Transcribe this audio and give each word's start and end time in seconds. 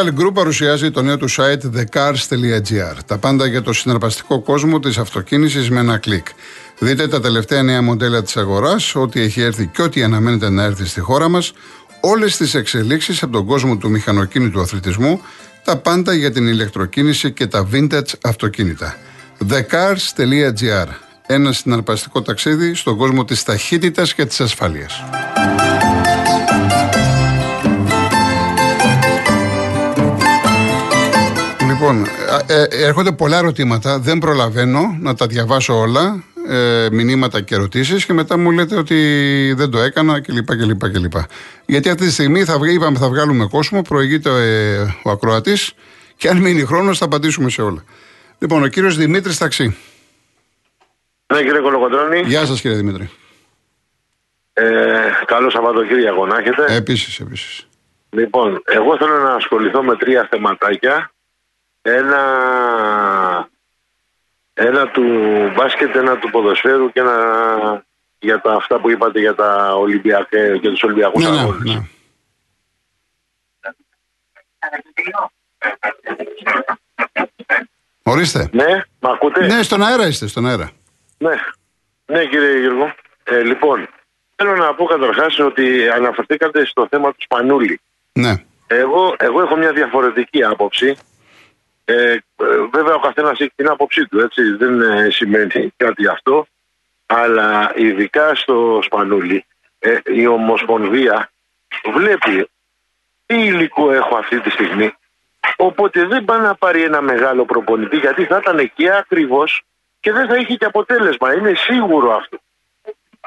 Το 0.00 0.06
Real 0.06 0.20
Group 0.20 0.34
παρουσιάζει 0.34 0.90
το 0.90 1.02
νέο 1.02 1.16
του 1.16 1.30
site 1.30 1.76
thecars.gr. 1.76 2.96
Τα 3.06 3.18
πάντα 3.18 3.46
για 3.46 3.62
το 3.62 3.72
συναρπαστικό 3.72 4.40
κόσμο 4.40 4.80
της 4.80 4.98
αυτοκίνησης 4.98 5.70
με 5.70 5.80
ένα 5.80 5.98
κλικ. 5.98 6.26
Δείτε 6.78 7.08
τα 7.08 7.20
τελευταία 7.20 7.62
νέα 7.62 7.82
μοντέλα 7.82 8.22
της 8.22 8.36
αγοράς, 8.36 8.94
ό,τι 8.94 9.20
έχει 9.20 9.40
έρθει 9.40 9.66
και 9.66 9.82
ό,τι 9.82 10.02
αναμένεται 10.02 10.50
να 10.50 10.62
έρθει 10.62 10.86
στη 10.86 11.00
χώρα 11.00 11.28
μας, 11.28 11.52
όλες 12.00 12.36
τις 12.36 12.54
εξελίξεις 12.54 13.22
από 13.22 13.32
τον 13.32 13.46
κόσμο 13.46 13.76
του 13.76 13.90
μηχανοκίνητου 13.90 14.60
αθλητισμού, 14.60 15.20
τα 15.64 15.76
πάντα 15.76 16.14
για 16.14 16.30
την 16.30 16.46
ηλεκτροκίνηση 16.46 17.32
και 17.32 17.46
τα 17.46 17.68
vintage 17.72 18.12
αυτοκίνητα. 18.20 18.96
thecars.gr 19.48 20.86
Ένα 21.26 21.52
συναρπαστικό 21.52 22.22
ταξίδι 22.22 22.74
στον 22.74 22.96
κόσμο 22.96 23.24
της 23.24 23.42
ταχύτητας 23.42 24.14
και 24.14 24.26
της 24.26 24.40
ασφάλειας. 24.40 25.02
Λοιπόν, 31.90 32.06
ε, 32.48 32.54
ε, 32.54 32.86
έρχονται 32.86 33.12
πολλά 33.12 33.36
ερωτήματα. 33.36 33.98
Δεν 33.98 34.18
προλαβαίνω 34.18 34.96
να 35.00 35.14
τα 35.14 35.26
διαβάσω 35.26 35.78
όλα. 35.78 36.24
Ε, 36.48 36.88
μηνύματα 36.92 37.40
και 37.40 37.54
ερωτήσεις 37.54 38.06
και 38.06 38.12
μετά 38.12 38.38
μου 38.38 38.50
λέτε 38.50 38.76
ότι 38.76 38.96
δεν 39.56 39.70
το 39.70 39.78
έκανα 39.78 40.20
κλπ. 40.20 40.56
κλπ, 40.56 40.90
κλπ. 40.92 41.12
Γιατί 41.66 41.88
αυτή 41.88 42.04
τη 42.04 42.12
στιγμή 42.12 42.44
θα, 42.44 42.58
είπαμε 42.72 42.98
θα 42.98 43.08
βγάλουμε 43.08 43.46
κόσμο, 43.46 43.82
προηγείται 43.82 44.30
ε, 44.30 44.94
ο 45.02 45.10
ακροατής 45.10 45.72
και 46.16 46.28
αν 46.28 46.36
μείνει 46.36 46.64
χρόνος 46.64 46.98
θα 46.98 47.04
απαντήσουμε 47.04 47.50
σε 47.50 47.62
όλα. 47.62 47.84
Λοιπόν, 48.38 48.62
ο 48.62 48.66
κύριος 48.66 48.96
Δημήτρης 48.96 49.38
Ταξί. 49.38 49.76
Ναι, 51.32 51.42
κύριε 51.42 51.60
Κολοκοντρώνη. 51.60 52.22
Γεια 52.26 52.46
σας, 52.46 52.60
κύριε 52.60 52.76
Δημήτρη. 52.76 53.10
Ε, 54.52 54.66
καλό 55.26 55.50
Σαββατοκύριακο 55.50 56.26
να 56.26 56.36
έχετε. 56.38 56.74
Επίσης, 56.74 57.20
επίσης. 57.20 57.66
Λοιπόν, 58.10 58.62
εγώ 58.64 58.96
θέλω 58.96 59.18
να 59.18 59.34
ασχοληθώ 59.34 59.82
με 59.82 59.96
τρία 59.96 60.28
θεματάκια 60.30 61.10
ένα, 61.82 62.20
ένα 64.54 64.88
του 64.88 65.02
μπάσκετ, 65.54 65.96
ένα 65.96 66.18
του 66.18 66.30
ποδοσφαίρου 66.30 66.92
και 66.92 67.00
ένα 67.00 67.84
για 68.18 68.40
τα 68.40 68.52
αυτά 68.52 68.80
που 68.80 68.90
είπατε 68.90 69.20
για, 69.20 69.34
τα 69.34 69.74
Ολυμπιακά, 69.74 70.56
και 70.56 70.68
τους 70.68 70.82
Ολυμπιακούς 70.82 71.24
ναι, 71.24 71.30
ναι 71.30 71.38
αγώνες. 71.38 71.62
Ναι, 71.62 71.74
ναι. 71.74 71.88
Ορίστε. 78.02 78.48
Ναι, 78.52 78.82
μ' 78.98 79.06
ακούτε; 79.06 79.46
Ναι, 79.46 79.62
στον 79.62 79.82
αέρα 79.82 80.06
είστε, 80.06 80.26
στον 80.26 80.46
αέρα. 80.46 80.70
Ναι, 81.18 81.34
ναι 82.06 82.26
κύριε 82.26 82.60
Γιώργο. 82.60 82.94
Ε, 83.24 83.40
λοιπόν, 83.40 83.88
θέλω 84.36 84.56
να 84.56 84.74
πω 84.74 84.84
καταρχάς 84.84 85.38
ότι 85.38 85.88
αναφερθήκατε 85.88 86.64
στο 86.64 86.86
θέμα 86.90 87.10
του 87.10 87.22
Σπανούλη. 87.22 87.80
Ναι. 88.12 88.44
Εγώ, 88.66 89.14
εγώ 89.18 89.42
έχω 89.42 89.56
μια 89.56 89.72
διαφορετική 89.72 90.44
άποψη 90.44 90.96
ε, 91.90 92.18
βέβαια 92.72 92.94
ο 92.94 93.00
καθένας 93.00 93.40
έχει 93.40 93.52
την 93.54 93.68
άποψή 93.68 94.06
του, 94.06 94.20
έτσι. 94.20 94.42
Δεν 94.56 94.80
ε, 94.80 95.10
σημαίνει 95.10 95.72
κάτι 95.76 96.06
αυτό. 96.06 96.46
Αλλά 97.06 97.72
ειδικά 97.76 98.34
στο 98.34 98.80
Σπανούλι 98.82 99.44
ε, 99.78 99.98
η 100.04 100.26
Ομοσπονδία 100.26 101.30
βλέπει 101.94 102.50
τι 103.26 103.34
υλικό 103.34 103.92
έχω 103.92 104.16
αυτή 104.16 104.40
τη 104.40 104.50
στιγμή. 104.50 104.94
Οπότε 105.56 106.06
δεν 106.06 106.24
πάει 106.24 106.40
να 106.40 106.54
πάρει 106.54 106.82
ένα 106.82 107.00
μεγάλο 107.00 107.44
προπονητή 107.44 107.96
γιατί 107.96 108.24
θα 108.24 108.36
ήταν 108.36 108.58
εκεί 108.58 108.90
ακριβώς 108.90 109.62
και 110.00 110.12
δεν 110.12 110.28
θα 110.28 110.36
είχε 110.36 110.54
και 110.54 110.64
αποτέλεσμα. 110.64 111.34
Είναι 111.34 111.52
σίγουρο 111.54 112.14
αυτό. 112.14 112.38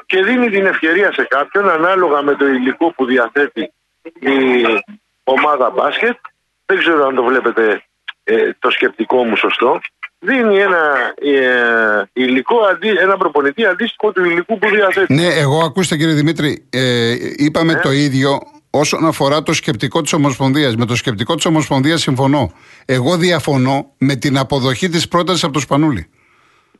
Και 0.06 0.24
δίνει 0.24 0.50
την 0.50 0.66
ευκαιρία 0.66 1.14
σε 1.14 1.24
κάποιον 1.24 1.70
ανάλογα 1.70 2.22
με 2.22 2.36
το 2.36 2.48
υλικό 2.48 2.92
που 2.92 3.06
διαθέτει 3.06 3.74
η 4.20 4.66
ομάδα 5.24 5.70
μπάσκετ. 5.70 6.18
Δεν 6.66 6.78
ξέρω 6.78 7.06
αν 7.06 7.16
το 7.16 7.24
βλέπετε 7.24 7.84
ε, 8.24 8.50
το 8.60 8.70
σκεπτικό 8.70 9.24
μου 9.24 9.36
σωστό, 9.36 9.80
δίνει 10.20 10.58
ένα 10.58 11.14
ε, 11.22 12.10
υλικό, 12.14 12.56
ένα 13.02 13.18
προπονητή 13.18 13.66
αντίστοιχο 13.66 14.12
του 14.12 14.26
υλικού 14.26 14.58
που 14.58 14.70
διαθέτει. 14.70 15.14
Ναι, 15.14 15.28
εγώ 15.28 15.60
ακούστε 15.66 15.98
κύριε 15.98 16.14
Δημήτρη, 16.14 16.68
ε, 16.70 17.16
είπαμε 17.36 17.74
ναι. 17.74 17.80
το 17.80 17.92
ίδιο 17.92 18.40
όσον 18.70 19.06
αφορά 19.06 19.44
το 19.44 19.54
σκεπτικό 19.54 20.02
της 20.02 20.14
Ομοσπονδίας. 20.14 20.76
Με 20.76 20.86
το 20.86 20.96
σκεπτικό 20.96 21.36
της 21.36 21.46
Ομοσπονδίας 21.46 22.02
συμφωνώ. 22.02 22.52
Εγώ 22.86 23.18
διαφωνώ 23.18 23.94
με 23.98 24.16
την 24.16 24.38
αποδοχή 24.38 24.90
της 24.90 25.08
πρότασης 25.08 25.44
από 25.44 25.54
το 25.54 25.60
Σπανούλη. 25.60 26.10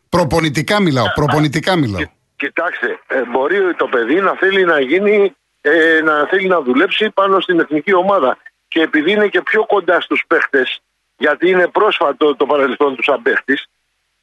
Προπονητικά 0.10 0.82
μιλάω. 0.82 1.06
Προπονητικά 1.16 1.76
μιλάω. 1.76 2.02
κοιτάξτε, 2.36 3.00
ε, 3.08 3.22
μπορεί 3.32 3.58
το 3.78 3.88
παιδί 3.88 4.16
να 4.16 4.34
θέλει 4.34 4.66
να 4.66 4.80
γίνει, 4.80 5.36
ε, 5.62 6.02
να 6.04 6.28
θέλει 6.30 6.48
να 6.48 6.62
δουλέψει 6.62 7.10
πάνω 7.10 7.40
στην 7.40 7.60
εθνική 7.60 7.94
ομάδα. 7.94 8.38
Και 8.68 8.80
επειδή 8.82 9.12
είναι 9.12 9.28
και 9.28 9.42
πιο 9.42 9.66
κοντά 9.66 10.02
στους 10.02 10.24
παίχτες, 10.28 10.82
γιατί 11.18 11.50
είναι 11.50 11.68
πρόσφατο 11.68 12.36
το 12.36 12.46
παρελθόν 12.46 12.96
τους 12.96 13.06
σαν 13.06 13.22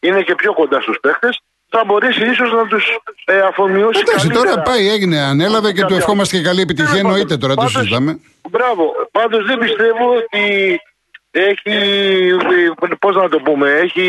είναι 0.01 0.23
και 0.23 0.34
πιο 0.34 0.53
κοντά 0.53 0.81
στους 0.81 0.99
παίχτες, 1.01 1.41
θα 1.69 1.84
μπορέσει 1.84 2.31
ίσως 2.31 2.53
να 2.53 2.67
τους 2.67 2.99
ε, 3.25 3.41
αφομοιώσει. 3.41 4.01
Εντάξει, 4.01 4.28
τώρα 4.28 4.62
πάει, 4.62 4.89
έγινε, 4.89 5.21
ανέλαβε 5.21 5.73
και 5.73 5.84
του 5.84 5.95
ευχόμαστε 5.95 6.37
και 6.37 6.43
καλή 6.43 6.61
επιτυχία. 6.61 6.93
Ναι, 6.93 6.99
Εννοείται 6.99 7.37
τώρα, 7.37 7.55
το 7.55 7.69
συζητάμε. 7.69 8.21
Μπράβο. 8.51 8.93
Πάντως 9.11 9.47
δεν 9.47 9.59
πιστεύω 9.59 10.15
ότι 10.17 10.81
έχει. 11.31 11.77
Πώς 12.99 13.17
να 13.17 13.28
το 13.28 13.39
πούμε, 13.39 13.71
έχει 13.71 14.07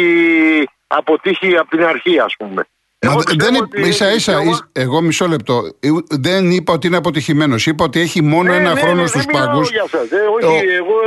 αποτύχει 0.87 1.57
από 1.57 1.69
την 1.69 1.85
αρχή, 1.85 2.19
ας 2.19 2.35
πούμε. 2.37 2.63
Εγώ 3.03 3.21
δεν 3.37 3.55
ότι... 3.55 3.81
ίσα 3.81 4.13
ίσα, 4.13 4.41
εγώ... 4.71 5.01
μισό 5.01 5.27
λεπτό. 5.27 5.61
Δεν 6.09 6.51
είπα 6.51 6.73
ότι 6.73 6.87
είναι 6.87 6.97
αποτυχημένος. 6.97 7.65
Είπα 7.65 7.83
ότι 7.83 7.99
έχει 7.99 8.21
μόνο 8.21 8.51
ναι, 8.51 8.55
ένα 8.55 8.73
ναι, 8.73 8.79
χρόνο 8.79 9.01
ναι, 9.01 9.07
στους 9.07 9.25
πάγκους. 9.25 9.69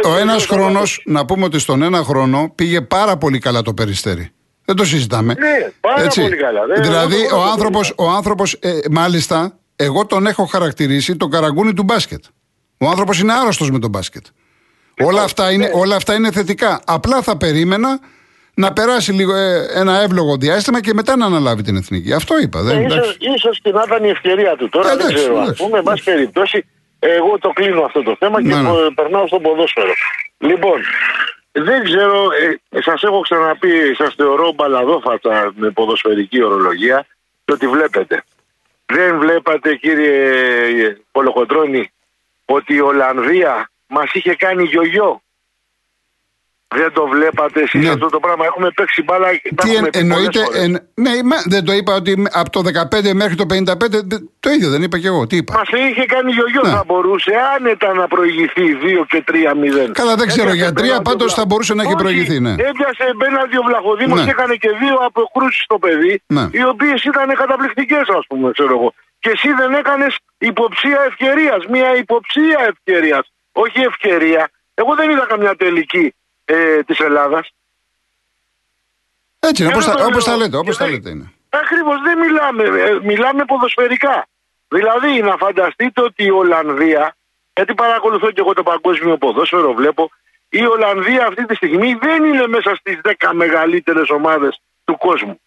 Ο, 0.04 0.08
ο 0.08 0.16
ένας 0.16 0.46
χρόνος, 0.46 1.02
να 1.06 1.24
πούμε 1.24 1.44
ότι 1.44 1.58
στον 1.58 1.82
ένα 1.82 2.02
χρόνο 2.02 2.52
πήγε 2.54 2.80
πάρα 2.80 3.16
πολύ 3.16 3.38
καλά 3.38 3.62
το 3.62 3.74
περιστέρι. 3.74 4.30
Δεν 4.64 4.76
το 4.76 4.84
συζητάμε. 4.84 5.34
Ναι, 5.38 5.70
πάρα 5.80 6.02
Έτσι. 6.02 6.20
πολύ 6.20 6.36
καλά. 6.36 6.66
Δεν 6.66 6.82
δηλαδή, 6.82 7.16
ο 7.34 7.42
άνθρωπο, 7.42 7.80
ο 7.96 8.08
άνθρωπος, 8.08 8.52
ε, 8.52 8.78
μάλιστα, 8.90 9.58
εγώ 9.76 10.06
τον 10.06 10.26
έχω 10.26 10.44
χαρακτηρίσει 10.44 11.16
το 11.16 11.28
καραγκούνι 11.28 11.72
του 11.72 11.82
μπάσκετ. 11.82 12.24
Ο 12.78 12.88
άνθρωπος 12.88 13.20
είναι 13.20 13.32
άρρωστος 13.32 13.70
με 13.70 13.78
τον 13.78 13.90
μπάσκετ. 13.90 14.24
Όλα 15.02 15.22
αυτά, 15.22 15.52
είναι, 15.52 15.70
όλα 15.74 15.96
αυτά 15.96 16.14
είναι 16.14 16.30
θετικά. 16.30 16.80
Απλά 16.86 17.22
θα 17.22 17.36
περίμενα 17.36 18.00
να 18.54 18.72
περάσει 18.72 19.12
λίγο 19.12 19.34
ε, 19.34 19.66
ένα 19.74 20.00
εύλογο 20.00 20.36
διάστημα 20.36 20.80
και 20.80 20.94
μετά 20.94 21.16
να 21.16 21.26
αναλάβει 21.26 21.62
την 21.62 21.76
εθνική. 21.76 22.12
Αυτό 22.12 22.38
είπα. 22.38 22.62
Δεν, 22.62 22.78
ε, 22.78 22.84
ίσως, 22.84 23.16
ίσως 23.20 23.60
και 23.62 23.70
να 23.70 23.82
ήταν 23.86 24.04
η 24.04 24.08
ευκαιρία 24.08 24.56
του. 24.56 24.68
Τώρα 24.68 24.96
δεν 24.96 25.14
ξέρω. 25.14 25.38
Α 25.38 25.52
πούμε, 25.56 25.78
εν 25.78 25.84
πάση 25.84 26.04
περιπτώσει, 26.04 26.66
εγώ 26.98 27.38
το 27.38 27.48
κλείνω 27.48 27.82
αυτό 27.82 28.02
το 28.02 28.16
θέμα 28.18 28.42
και 28.42 28.48
ναι, 28.48 28.60
ναι. 28.60 28.90
περνάω 28.94 29.26
στο 29.26 29.40
ποδόσφαιρο. 29.40 29.92
Λοιπόν, 30.38 30.80
δεν 31.52 31.84
ξέρω, 31.84 32.28
ε, 32.70 32.80
σας 32.80 33.02
έχω 33.02 33.20
ξαναπεί, 33.20 33.94
σας 33.98 34.14
θεωρώ 34.14 34.52
μπαλαδόφατα 34.52 35.52
με 35.54 35.70
ποδοσφαιρική 35.70 36.42
ορολογία 36.42 37.06
και 37.44 37.52
ότι 37.52 37.66
βλέπετε. 37.68 38.24
Δεν 38.86 39.18
βλέπατε 39.18 39.74
κύριε 39.74 40.96
Πολοκοντρώνη 41.12 41.92
ότι 42.44 42.74
η 42.74 42.80
Ολλανδία 42.80 43.70
μας 43.86 44.12
είχε 44.12 44.34
κάνει 44.34 44.64
γιογιό 44.64 45.22
δεν 46.68 46.92
το 46.92 47.06
βλέπατε 47.06 47.60
εσείς 47.60 47.84
ναι. 47.84 47.90
αυτό 47.90 48.08
το 48.08 48.20
πράγμα. 48.20 48.44
Έχουμε 48.44 48.70
παίξει 48.70 49.02
μπάλα. 49.02 49.28
Τι 49.62 49.74
εν, 49.74 49.88
εννοείται. 49.92 50.40
Εν, 50.62 50.70
ναι, 50.94 51.10
δεν 51.44 51.64
το 51.64 51.72
είπα 51.72 51.94
ότι 51.94 52.26
από 52.32 52.50
το 52.50 52.60
15 52.92 53.12
μέχρι 53.14 53.34
το 53.34 53.46
55 53.54 53.64
το 54.40 54.50
ίδιο 54.50 54.68
δεν 54.70 54.82
είπα 54.82 54.98
και 54.98 55.06
εγώ. 55.06 55.26
Τι 55.26 55.36
είπα. 55.36 55.54
Μας 55.54 55.68
είχε 55.88 56.04
κάνει 56.04 56.30
γιογιό. 56.32 56.60
Ναι. 56.64 56.70
Θα 56.70 56.82
μπορούσε 56.86 57.32
άνετα 57.56 57.94
να 57.94 58.06
προηγηθεί 58.06 58.62
2 58.82 59.04
και 59.08 59.24
3-0. 59.26 59.90
Καλά, 59.92 60.14
δεν 60.16 60.26
ξέρω 60.26 60.52
για 60.54 60.70
3 60.70 61.02
πάντως 61.02 61.34
θα 61.34 61.44
μπορούσε 61.46 61.74
να 61.74 61.82
έχει 61.82 61.94
προηγηθεί. 61.94 62.40
Ναι. 62.40 62.50
Έπιασε 62.50 63.04
μπέναντι 63.16 63.56
ο 63.56 63.62
Βλαχοδήμος 63.62 64.18
ναι. 64.18 64.24
και 64.24 64.30
έκανε 64.30 64.54
και 64.54 64.70
δύο 64.80 64.96
αποκρούσεις 65.08 65.62
στο 65.62 65.78
παιδί. 65.78 66.22
Ναι. 66.26 66.48
Οι 66.50 66.64
οποίες 66.64 67.04
ήταν 67.04 67.34
καταπληκτικές, 67.34 68.06
ας 68.18 68.24
πούμε, 68.28 68.50
ξέρω 68.50 68.72
εγώ. 68.78 68.94
Και 69.18 69.30
εσύ 69.30 69.52
δεν 69.52 69.72
έκανες 69.72 70.16
υποψία 70.38 71.00
ευκαιρίας. 71.08 71.66
Μια 71.68 71.96
υποψία 71.96 72.58
ευκαιρίας. 72.72 73.24
Όχι 73.52 73.80
ευκαιρία. 73.80 74.48
Εγώ 74.74 74.94
δεν 74.94 75.10
είδα 75.10 75.26
καμιά 75.28 75.54
τελική 75.56 76.14
ε, 76.44 76.82
της 76.82 76.98
Ελλάδας. 76.98 77.54
Έτσι, 79.38 79.66
όπως, 79.66 79.84
τα, 79.84 80.04
όπως 80.04 80.24
τα 80.24 80.36
λέτε, 80.36 80.56
όπως 80.56 80.76
τα 80.76 80.88
λέτε 80.88 81.10
είναι. 81.10 81.32
Ακριβώς, 81.48 82.00
δεν 82.02 82.18
μιλάμε, 82.18 82.62
ε, 82.80 83.00
μιλάμε 83.02 83.44
ποδοσφαιρικά. 83.44 84.26
Δηλαδή 84.68 85.20
να 85.22 85.36
φανταστείτε 85.36 86.02
ότι 86.02 86.24
η 86.24 86.30
Ολλανδία, 86.30 87.16
γιατί 87.54 87.74
παρακολουθώ 87.74 88.30
και 88.30 88.40
εγώ 88.40 88.52
το 88.52 88.62
παγκόσμιο 88.62 89.18
ποδόσφαιρο, 89.18 89.74
βλέπω, 89.74 90.10
η 90.48 90.66
Ολλανδία 90.66 91.26
αυτή 91.26 91.46
τη 91.46 91.54
στιγμή 91.54 91.94
δεν 92.00 92.24
είναι 92.24 92.46
μέσα 92.46 92.74
στις 92.74 93.00
10 93.02 93.30
μεγαλύτερες 93.32 94.10
ομάδες 94.10 94.60
του 94.84 94.96
κόσμου. 94.98 95.40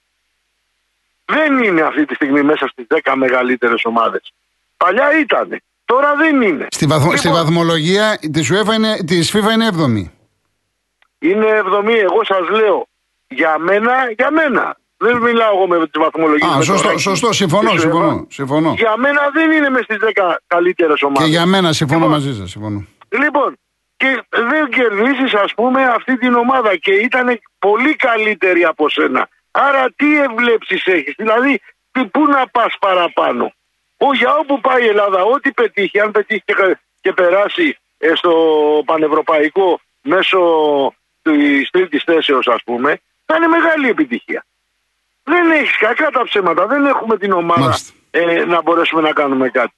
Δεν 1.26 1.64
είναι 1.64 1.82
αυτή 1.82 2.06
τη 2.06 2.16
στιγμή 2.16 2.42
μέσα 2.42 2.68
στις 2.68 2.86
10 3.04 3.14
μεγαλύτερες 3.16 3.86
ομάδες. 3.86 4.34
Παλιά 4.78 5.20
ήταν. 5.20 5.62
Τώρα 5.86 6.16
δεν 6.16 6.42
είναι. 6.42 6.68
Στη, 6.70 6.86
βαθμο... 6.86 7.04
λοιπόν, 7.04 7.18
στη 7.18 7.30
βαθμολογία 7.30 8.20
της, 8.32 8.52
UEFA 8.54 8.74
είναι, 8.74 8.98
της 9.06 9.36
FIFA 9.36 9.52
είναι 9.52 9.70
7η 9.74 10.17
είναι 11.20 11.46
70. 11.64 11.88
Εγώ 11.88 12.24
σας 12.24 12.50
λέω 12.50 12.88
για 13.28 13.58
μένα, 13.60 14.12
για 14.18 14.32
μένα. 14.32 14.78
Δεν 14.98 15.18
μιλάω 15.18 15.56
εγώ 15.56 15.68
με 15.68 15.88
τις 15.88 16.02
βαθμολογίες. 16.02 16.58
Α, 16.58 16.62
σωστό, 16.62 16.98
σωστό, 16.98 17.34
συμφωνώ, 17.34 17.78
συμφωνώ, 17.78 18.28
συμφωνώ. 18.30 18.74
Για 18.78 18.98
μένα 18.98 19.22
δεν 19.34 19.52
είναι 19.52 19.70
μες 19.70 19.84
στις 19.84 19.98
10 19.98 20.38
καλύτερες 20.48 21.02
ομάδες. 21.02 21.24
Και 21.24 21.30
για 21.30 21.46
μένα 21.46 21.74
συμφωνώ 21.74 22.00
λοιπόν, 22.00 22.14
μαζί 22.14 22.36
σας. 22.36 22.50
Συμφωνώ. 22.50 22.86
Λοιπόν, 23.10 23.58
και 23.98 24.24
δεν 24.30 24.70
κερδίσεις 24.70 25.34
ας 25.34 25.54
πούμε 25.54 25.84
αυτή 25.84 26.18
την 26.18 26.34
ομάδα 26.34 26.76
και 26.76 26.92
ήταν 26.92 27.40
πολύ 27.60 27.96
καλύτερη 27.96 28.64
από 28.64 28.90
σένα. 28.90 29.30
Άρα 29.52 29.92
τι 29.96 30.20
ευλέψεις 30.22 30.86
έχεις, 30.86 31.14
δηλαδή 31.18 31.60
πού 32.12 32.26
να 32.26 32.48
πας 32.48 32.76
παραπάνω. 32.80 33.54
Ο, 33.98 34.14
για 34.14 34.36
όπου 34.36 34.60
πάει 34.60 34.84
η 34.84 34.88
Ελλάδα, 34.88 35.24
ό,τι 35.24 35.52
πετύχει, 35.52 36.00
αν 36.00 36.12
πετύχει 36.12 36.44
και, 36.46 36.78
και 37.02 37.14
περάσει 37.14 37.78
ε, 37.98 38.16
στο 38.16 38.34
πανευρωπαϊκό 38.86 39.80
μέσω 40.02 40.40
της 41.32 41.70
τρίτη 41.70 42.00
θέσεως, 42.00 42.48
ας 42.48 42.64
πούμε, 42.64 43.00
θα 43.26 43.36
είναι 43.36 43.48
μεγάλη 43.48 43.90
επιτυχία. 43.90 44.46
Δεν 45.24 45.52
έχεις 45.52 45.78
κακά 45.78 46.10
τα 46.10 46.24
ψέματα, 46.24 46.66
δεν 46.66 46.86
έχουμε 46.86 47.18
την 47.18 47.32
ομάδα 47.32 47.78
ε, 48.12 48.46
να 48.46 48.62
μπορέσουμε 48.62 49.02
να 49.02 49.12
κάνουμε 49.12 49.50
κάτι. 49.50 49.74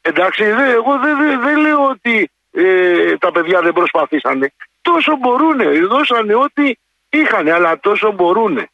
Εντάξει, 0.00 0.44
δε, 0.44 0.72
εγώ 0.72 0.98
δεν 0.98 1.18
δε, 1.18 1.36
δε 1.36 1.56
λέω 1.56 1.84
ότι 1.84 2.30
ε, 2.50 3.16
τα 3.16 3.32
παιδιά 3.32 3.60
δεν 3.60 3.72
προσπαθήσανε. 3.72 4.52
Τόσο 4.82 5.16
μπορούν, 5.16 5.88
δώσανε 5.88 6.34
ό,τι 6.34 6.72
είχαν, 7.08 7.48
αλλά 7.48 7.80
τόσο 7.80 8.12
μπορούν. 8.12 8.68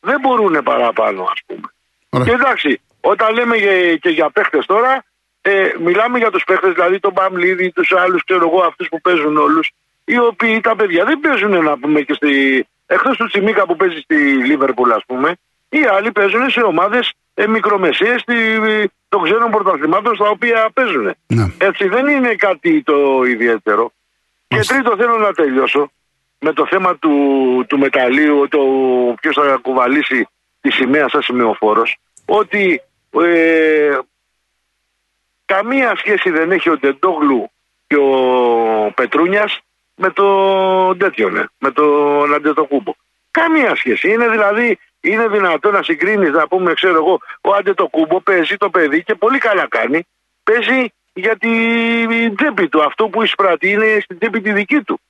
Δεν 0.00 0.20
μπορούν 0.20 0.62
παραπάνω, 0.62 1.22
ας 1.22 1.40
πούμε. 1.46 2.24
Και 2.24 2.30
εντάξει, 2.30 2.80
όταν 3.00 3.34
λέμε 3.34 3.56
και 4.00 4.08
για 4.08 4.30
παίχτες 4.30 4.66
τώρα, 4.66 5.04
ε, 5.42 5.72
μιλάμε 5.78 6.18
για 6.18 6.30
τους 6.30 6.44
παίχτες, 6.44 6.72
δηλαδή 6.72 6.98
τον 7.00 7.12
Μπαμλίδη, 7.12 7.72
τους 7.72 7.92
άλλους, 7.92 8.24
ξέρω 8.24 8.48
εγώ, 8.48 8.62
αυτούς 8.62 8.88
που 8.88 9.00
παίζουν 9.00 9.36
όλους, 9.36 9.70
οι 10.04 10.18
οποίοι 10.18 10.60
τα 10.60 10.76
παιδιά 10.76 11.04
δεν 11.04 11.20
παίζουν 11.20 11.64
να 11.64 11.78
πούμε 11.78 12.00
και 12.00 12.12
στη. 12.12 12.66
Εκτός 12.86 13.16
του 13.16 13.26
Τσιμίκα 13.26 13.66
που 13.66 13.76
παίζει 13.76 14.00
στη 14.00 14.16
Λίβερπουλ, 14.16 14.92
ας 14.92 15.02
πούμε, 15.06 15.34
οι 15.68 15.84
άλλοι 15.84 16.12
παίζουν 16.12 16.50
σε 16.50 16.60
ομάδες 16.60 17.12
ε, 17.34 17.46
μικρομεσαίες 17.46 18.24
των 19.08 19.22
ξένων 19.22 19.50
πρωταθλημάτων 19.50 20.14
στα 20.14 20.28
οποία 20.28 20.70
παίζουν. 20.74 21.14
Ναι. 21.26 21.46
Έτσι 21.58 21.88
δεν 21.88 22.06
είναι 22.06 22.34
κάτι 22.34 22.82
το 22.82 23.24
ιδιαίτερο. 23.24 23.92
Και 24.48 24.60
τρίτο 24.60 24.96
θέλω 24.96 25.18
να 25.18 25.32
τελειώσω 25.32 25.90
με 26.38 26.52
το 26.52 26.66
θέμα 26.66 26.96
του, 26.96 27.14
του 27.68 27.78
μεταλλίου, 27.78 28.48
το 28.48 28.58
ποιος 29.20 29.34
θα 29.34 29.58
κουβαλήσει 29.62 30.28
τη 30.60 30.70
σημαία 30.70 31.08
σαν 31.08 31.22
σημειοφόρο, 31.22 31.82
ότι 32.26 32.82
ε, 33.22 33.98
καμία 35.44 35.96
σχέση 35.96 36.30
δεν 36.30 36.50
έχει 36.50 36.70
ο 36.70 36.78
Ντεντόγλου 36.78 37.50
και 37.86 37.96
ο 37.96 38.92
Πετρούνιας 38.94 39.60
με 39.96 40.10
το 40.10 40.96
τέτοιο, 40.96 41.30
ναι, 41.30 41.42
με 41.58 41.70
τον 41.70 42.34
Αντετοκούμπο. 42.34 42.94
Καμία 43.30 43.74
σχέση. 43.74 44.10
Είναι 44.10 44.28
δηλαδή, 44.28 44.78
είναι 45.00 45.28
δυνατό 45.28 45.70
να 45.70 45.82
συγκρίνεις, 45.82 46.30
να 46.30 46.48
πούμε, 46.48 46.72
ξέρω 46.72 46.96
εγώ, 46.96 47.20
ο 47.40 47.54
Αντετοκούμπο 47.54 48.20
παίζει 48.20 48.56
το 48.56 48.70
παιδί 48.70 49.02
και 49.02 49.14
πολύ 49.14 49.38
καλά 49.38 49.66
κάνει. 49.68 50.06
Παίζει 50.42 50.92
για 51.12 51.36
την 51.36 52.36
τσέπη 52.36 52.68
του. 52.68 52.82
Αυτό 52.82 53.08
που 53.08 53.22
εισπράττει 53.22 53.70
είναι 53.70 53.98
στην 54.02 54.18
τσέπη 54.18 54.40
τη 54.40 54.52
δική 54.52 54.82
του. 54.82 55.00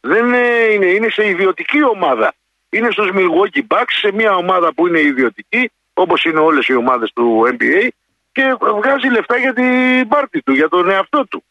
Δεν 0.00 0.24
είναι, 0.26 0.86
είναι 0.86 1.08
σε 1.08 1.28
ιδιωτική 1.28 1.84
ομάδα. 1.84 2.34
Είναι 2.70 2.90
στο 2.90 3.04
Milwaukee 3.14 3.62
Bucks, 3.68 3.92
σε 4.00 4.12
μια 4.12 4.34
ομάδα 4.34 4.74
που 4.74 4.86
είναι 4.86 5.00
ιδιωτική, 5.00 5.70
όπως 5.94 6.24
είναι 6.24 6.38
όλες 6.38 6.66
οι 6.66 6.74
ομάδες 6.74 7.12
του 7.12 7.56
NBA, 7.58 7.88
και 8.32 8.56
βγάζει 8.60 9.08
λεφτά 9.08 9.36
για 9.36 9.52
την 9.52 10.08
πάρτη 10.08 10.42
του, 10.42 10.52
για 10.52 10.68
τον 10.68 10.90
εαυτό 10.90 11.26
του. 11.26 11.44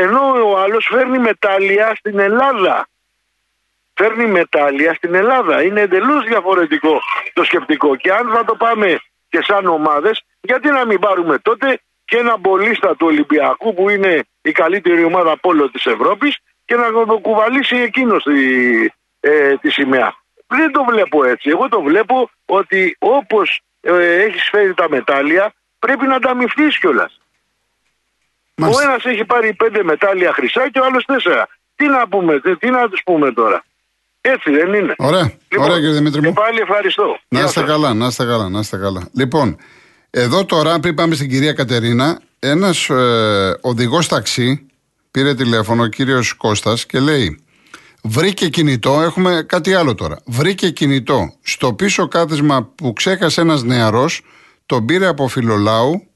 Ενώ 0.00 0.50
ο 0.50 0.58
άλλος 0.58 0.88
φέρνει 0.90 1.18
μετάλλια 1.18 1.94
στην 1.94 2.18
Ελλάδα. 2.18 2.88
Φέρνει 3.94 4.26
μετάλλια 4.26 4.94
στην 4.94 5.14
Ελλάδα. 5.14 5.62
Είναι 5.62 5.80
εντελώς 5.80 6.24
διαφορετικό 6.24 7.00
το 7.32 7.44
σκεπτικό. 7.44 7.96
Και 7.96 8.12
αν 8.12 8.30
θα 8.34 8.44
το 8.44 8.54
πάμε 8.54 8.98
και 9.28 9.42
σαν 9.42 9.66
ομάδες, 9.66 10.22
γιατί 10.40 10.68
να 10.68 10.86
μην 10.86 10.98
πάρουμε 10.98 11.38
τότε 11.38 11.80
και 12.04 12.16
ένα 12.16 12.36
μπολίστα 12.36 12.96
του 12.96 13.06
Ολυμπιακού 13.06 13.74
που 13.74 13.88
είναι 13.88 14.22
η 14.42 14.52
καλύτερη 14.52 15.04
ομάδα 15.04 15.36
πόλο 15.36 15.70
της 15.70 15.86
Ευρώπης 15.86 16.38
και 16.64 16.76
να 16.76 16.92
το 16.92 17.18
κουβαλήσει 17.18 17.76
εκείνος 17.76 18.22
τη, 18.22 18.40
ε, 19.20 19.56
τη 19.56 19.70
σημαία. 19.70 20.14
Δεν 20.46 20.72
το 20.72 20.84
βλέπω 20.84 21.24
έτσι. 21.24 21.50
Εγώ 21.50 21.68
το 21.68 21.80
βλέπω 21.80 22.30
ότι 22.46 22.96
όπως 22.98 23.60
ε, 23.80 24.22
έχεις 24.22 24.48
φέρει 24.48 24.74
τα 24.74 24.88
μετάλλια 24.88 25.52
πρέπει 25.78 26.06
να 26.06 26.18
τα 26.18 26.30
αμυφθείς 26.30 26.78
κιόλας. 26.78 27.20
Ο 28.62 28.80
ένας 28.82 29.04
έχει 29.04 29.24
πάρει 29.24 29.54
πέντε 29.54 29.82
μετάλλια 29.82 30.32
χρυσά 30.32 30.70
και 30.70 30.78
ο 30.78 30.84
άλλος 30.84 31.04
τέσσερα. 31.04 31.48
Τι 31.76 31.86
να 31.86 32.08
πούμε, 32.08 32.40
τι 32.58 32.70
να 32.70 32.88
τους 32.88 33.02
πούμε 33.04 33.32
τώρα. 33.32 33.64
Έτσι 34.20 34.50
δεν 34.50 34.74
είναι. 34.74 34.94
Ωραία, 34.98 35.32
λοιπόν, 35.48 35.66
Ωραία 35.66 35.78
κύριε 35.78 35.94
Δημήτρη 35.94 36.20
μου. 36.20 36.26
Και 36.26 36.40
πάλι 36.40 36.60
ευχαριστώ. 36.60 37.18
Να 37.28 37.40
είστε 37.40 37.62
καλά, 37.62 37.94
να 37.94 38.06
είστε 38.06 38.24
καλά, 38.24 38.48
να 38.48 38.58
είστε 38.58 38.76
καλά. 38.76 39.08
Λοιπόν, 39.12 39.56
εδώ 40.10 40.44
τώρα 40.44 40.80
πριν 40.80 40.94
πάμε 40.94 41.14
στην 41.14 41.28
κυρία 41.28 41.52
Κατερίνα, 41.52 42.20
ένας 42.38 42.88
ε, 42.88 43.58
οδηγός 43.60 44.08
ταξί 44.08 44.66
πήρε 45.10 45.34
τηλέφωνο 45.34 45.82
ο 45.82 45.86
κύριος 45.86 46.32
Κώστας 46.32 46.86
και 46.86 46.98
λέει. 46.98 47.42
Βρήκε 48.02 48.48
κινητό, 48.48 49.00
έχουμε 49.00 49.44
κάτι 49.46 49.74
άλλο 49.74 49.94
τώρα. 49.94 50.18
Βρήκε 50.26 50.70
κινητό 50.70 51.32
στο 51.42 51.72
πίσω 51.72 52.08
κάθισμα 52.08 52.72
που 52.74 52.92
ξέχασε 52.92 53.40
ένας 53.40 53.62
νεαρός, 53.62 54.22
τον 54.66 54.84
πήρε 54.84 55.06
από 55.06 55.28
φιλολάου 55.28 56.07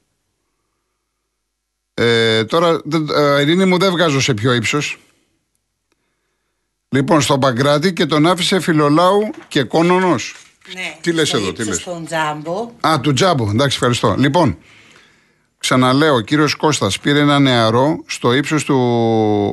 ε, 1.93 2.43
τώρα, 2.43 2.81
ε, 3.15 3.41
Ειρήνη 3.41 3.65
μου, 3.65 3.77
δεν 3.77 3.91
βγάζω 3.91 4.21
σε 4.21 4.33
πιο 4.33 4.53
ύψος. 4.53 4.97
Λοιπόν, 6.89 7.21
στον 7.21 7.39
Παγκράτη 7.39 7.93
και 7.93 8.05
τον 8.05 8.27
άφησε 8.27 8.59
φιλολάου 8.59 9.29
και 9.47 9.63
κόνονο. 9.63 10.15
Ναι, 10.73 10.97
τι 11.01 11.11
λες 11.11 11.33
εδώ, 11.33 11.53
τι 11.53 11.63
λες; 11.63 11.77
Στον 11.77 12.05
Τζάμπο. 12.05 12.71
Α, 12.87 12.99
του 12.99 13.13
Τζάμπο, 13.13 13.49
εντάξει, 13.49 13.75
ευχαριστώ. 13.75 14.15
Λοιπόν, 14.17 14.57
ξαναλέω, 15.57 16.15
ο 16.15 16.19
κύριος 16.19 16.55
Κώστας 16.55 16.99
πήρε 16.99 17.19
ένα 17.19 17.39
νεαρό 17.39 18.03
στο 18.05 18.33
ύψος 18.33 18.63
του. 18.63 18.75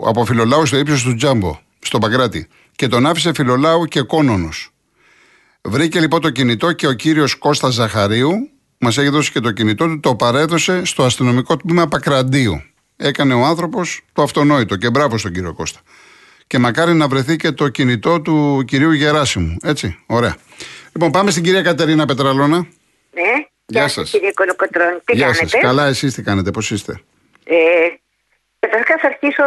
από 0.07 0.25
φιλολάου 0.25 0.67
στο 0.67 0.77
ύψος 0.77 1.03
του 1.03 1.15
Τζάμπο, 1.15 1.59
στον 1.79 2.01
Παγκράτη. 2.01 2.49
Και 2.77 2.89
τον 2.89 3.07
άφησε 3.07 3.33
φιλολάου 3.35 3.85
και 3.85 4.03
κόνονο. 4.03 4.49
Βρήκε 5.63 6.01
λοιπόν 6.01 6.21
το 6.21 6.31
κινητό 6.31 6.73
και 6.73 6.87
ο 6.87 6.93
κύριος 6.93 7.35
Κώστας 7.35 7.75
Ζαχαρίου 7.75 8.51
Μας 8.83 8.99
έχει 8.99 9.09
δώσει 9.09 9.33
και 9.33 9.41
το 9.41 9.51
κινητό 9.51 9.87
του, 9.87 10.01
το 10.01 10.15
παρέδωσε 10.15 10.85
στο 10.85 11.03
αστυνομικό 11.03 11.57
τμήμα 11.57 11.89
Πακραντίου. 11.89 12.63
Έκανε 12.97 13.35
ο 13.35 13.45
άνθρωπος 13.45 14.01
το 14.13 14.23
αυτονόητο 14.23 14.77
και 14.77 14.91
μπράβο 14.91 15.19
στον 15.19 15.33
κύριο 15.33 15.55
Κώστα. 15.55 15.81
Και 16.47 16.59
μακάρι 16.59 16.93
να 16.93 17.09
βρεθεί 17.09 17.37
και 17.37 17.51
το 17.53 17.69
κινητό 17.69 18.21
του 18.21 18.65
κυρίου 18.67 18.93
Γεράσιμου. 18.93 19.57
Έτσι, 19.63 20.05
ωραία. 20.07 20.37
Λοιπόν, 20.93 21.11
πάμε 21.11 21.31
στην 21.31 21.43
κυρία 21.43 21.63
Κατερίνα 21.63 22.07
Πετραλώνα. 22.07 22.57
Ναι, 23.13 23.47
γεια 23.67 23.89
σας. 23.89 24.11
Κύριε 24.11 24.33
Κολοκοτρών, 24.33 25.01
τι 25.05 25.17
γεια 25.17 25.31
κάνετε; 25.31 25.59
Καλά, 25.59 25.87
εσείς 25.87 26.15
τι 26.15 26.23
κάνετε, 26.23 26.51
πώς 26.51 26.71
είστε; 26.71 27.01
Ε, 27.45 27.57
Καταρχάς, 28.59 29.01
θα 29.01 29.07
αρχίσω 29.07 29.43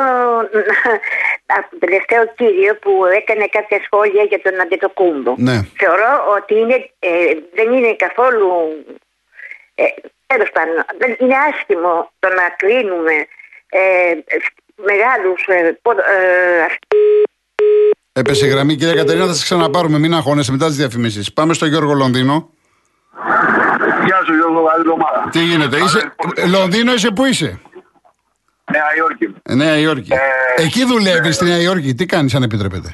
από 1.46 1.70
τον 1.70 1.80
τελευταίο 1.80 2.34
κύριο 2.36 2.76
που 2.76 2.92
έκανε 3.20 3.46
κάποια 3.52 3.80
σχόλια 3.86 4.24
για 4.24 4.42
τον 4.42 4.62
Αντιτοκούμπο. 4.62 5.34
Ναι. 5.38 5.58
Θεωρώ 5.78 6.12
ότι 6.38 6.54
είναι, 6.54 6.90
ε, 7.00 7.10
δεν 7.54 7.72
είναι 7.74 7.96
καθόλου 7.96 8.50
ε, 9.76 9.84
Τέλος 10.34 10.50
πάντων, 10.52 10.74
είναι 11.20 11.36
άσχημο 11.50 12.12
το 12.20 12.28
να 12.28 12.50
κρίνουμε 12.58 13.14
ε, 13.70 13.80
μεγάλους. 14.76 15.46
Ε, 15.48 15.68
ε, 15.68 16.66
Έπεσε 18.14 18.46
η 18.46 18.50
γραμμή, 18.50 18.76
κυρία 18.76 18.96
Κατερίνα, 18.96 19.26
θα 19.26 19.34
σας 19.34 19.44
ξαναπάρουμε. 19.44 20.00
Μην 20.00 20.14
αγχώνεσαι 20.14 20.52
μετά 20.52 20.66
τις 20.68 20.76
διαφημίσεις. 20.76 21.34
Πάμε 21.34 21.54
στο 21.54 21.66
Γιώργο 21.66 21.94
Λονδίνο. 21.94 22.50
Γεια 24.06 24.22
σου, 24.26 24.34
Γιώργο, 24.34 24.64
καλή 24.64 24.80
εβδομάδα. 24.80 25.30
Τι 25.32 25.40
γίνεται, 25.40 25.78
είσαι... 25.78 26.14
Λονδίνο 26.48 26.94
είσαι 26.94 27.12
που 27.12 27.26
είσαι; 27.26 27.60
Νέα 28.72 28.96
Υόρκη. 28.98 29.34
Ε, 29.44 29.56
Νέα 29.56 29.78
Υόρκη. 29.78 30.14
Ε, 30.14 30.62
Εκεί 30.64 30.86
δουλεύεις 30.86 31.36
στη 31.36 31.46
Νέα 31.46 31.62
Υόρκη. 31.62 31.94
Τι 31.94 32.06
κάνεις, 32.06 32.36
αν 32.36 32.44
επιτρέπετε; 32.44 32.94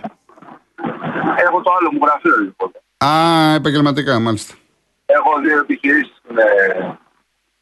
Έχω 1.45 1.62
το 1.62 1.71
άλλο 1.79 1.91
μου 1.91 2.00
γραφείο, 2.05 2.36
λοιπόν. 2.41 2.71
Α, 3.05 3.53
επαγγελματικά, 3.53 4.19
μάλιστα. 4.19 4.53
Έχω 5.05 5.39
δύο 5.39 5.57
επιχειρήσεις 5.59 6.18
στην, 6.29 6.38
ε, 6.38 6.98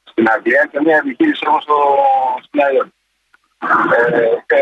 στην 0.04 0.26
Αγγλία 0.34 0.64
και 0.72 0.80
μια 0.86 0.98
επιχείρηση 1.04 1.44
έχω 1.48 1.60
στο, 1.62 1.78
στην 2.44 2.60
Νέα 2.60 2.72
Υόρκη. 2.76 2.96
Ε, 3.98 4.36
και 4.50 4.60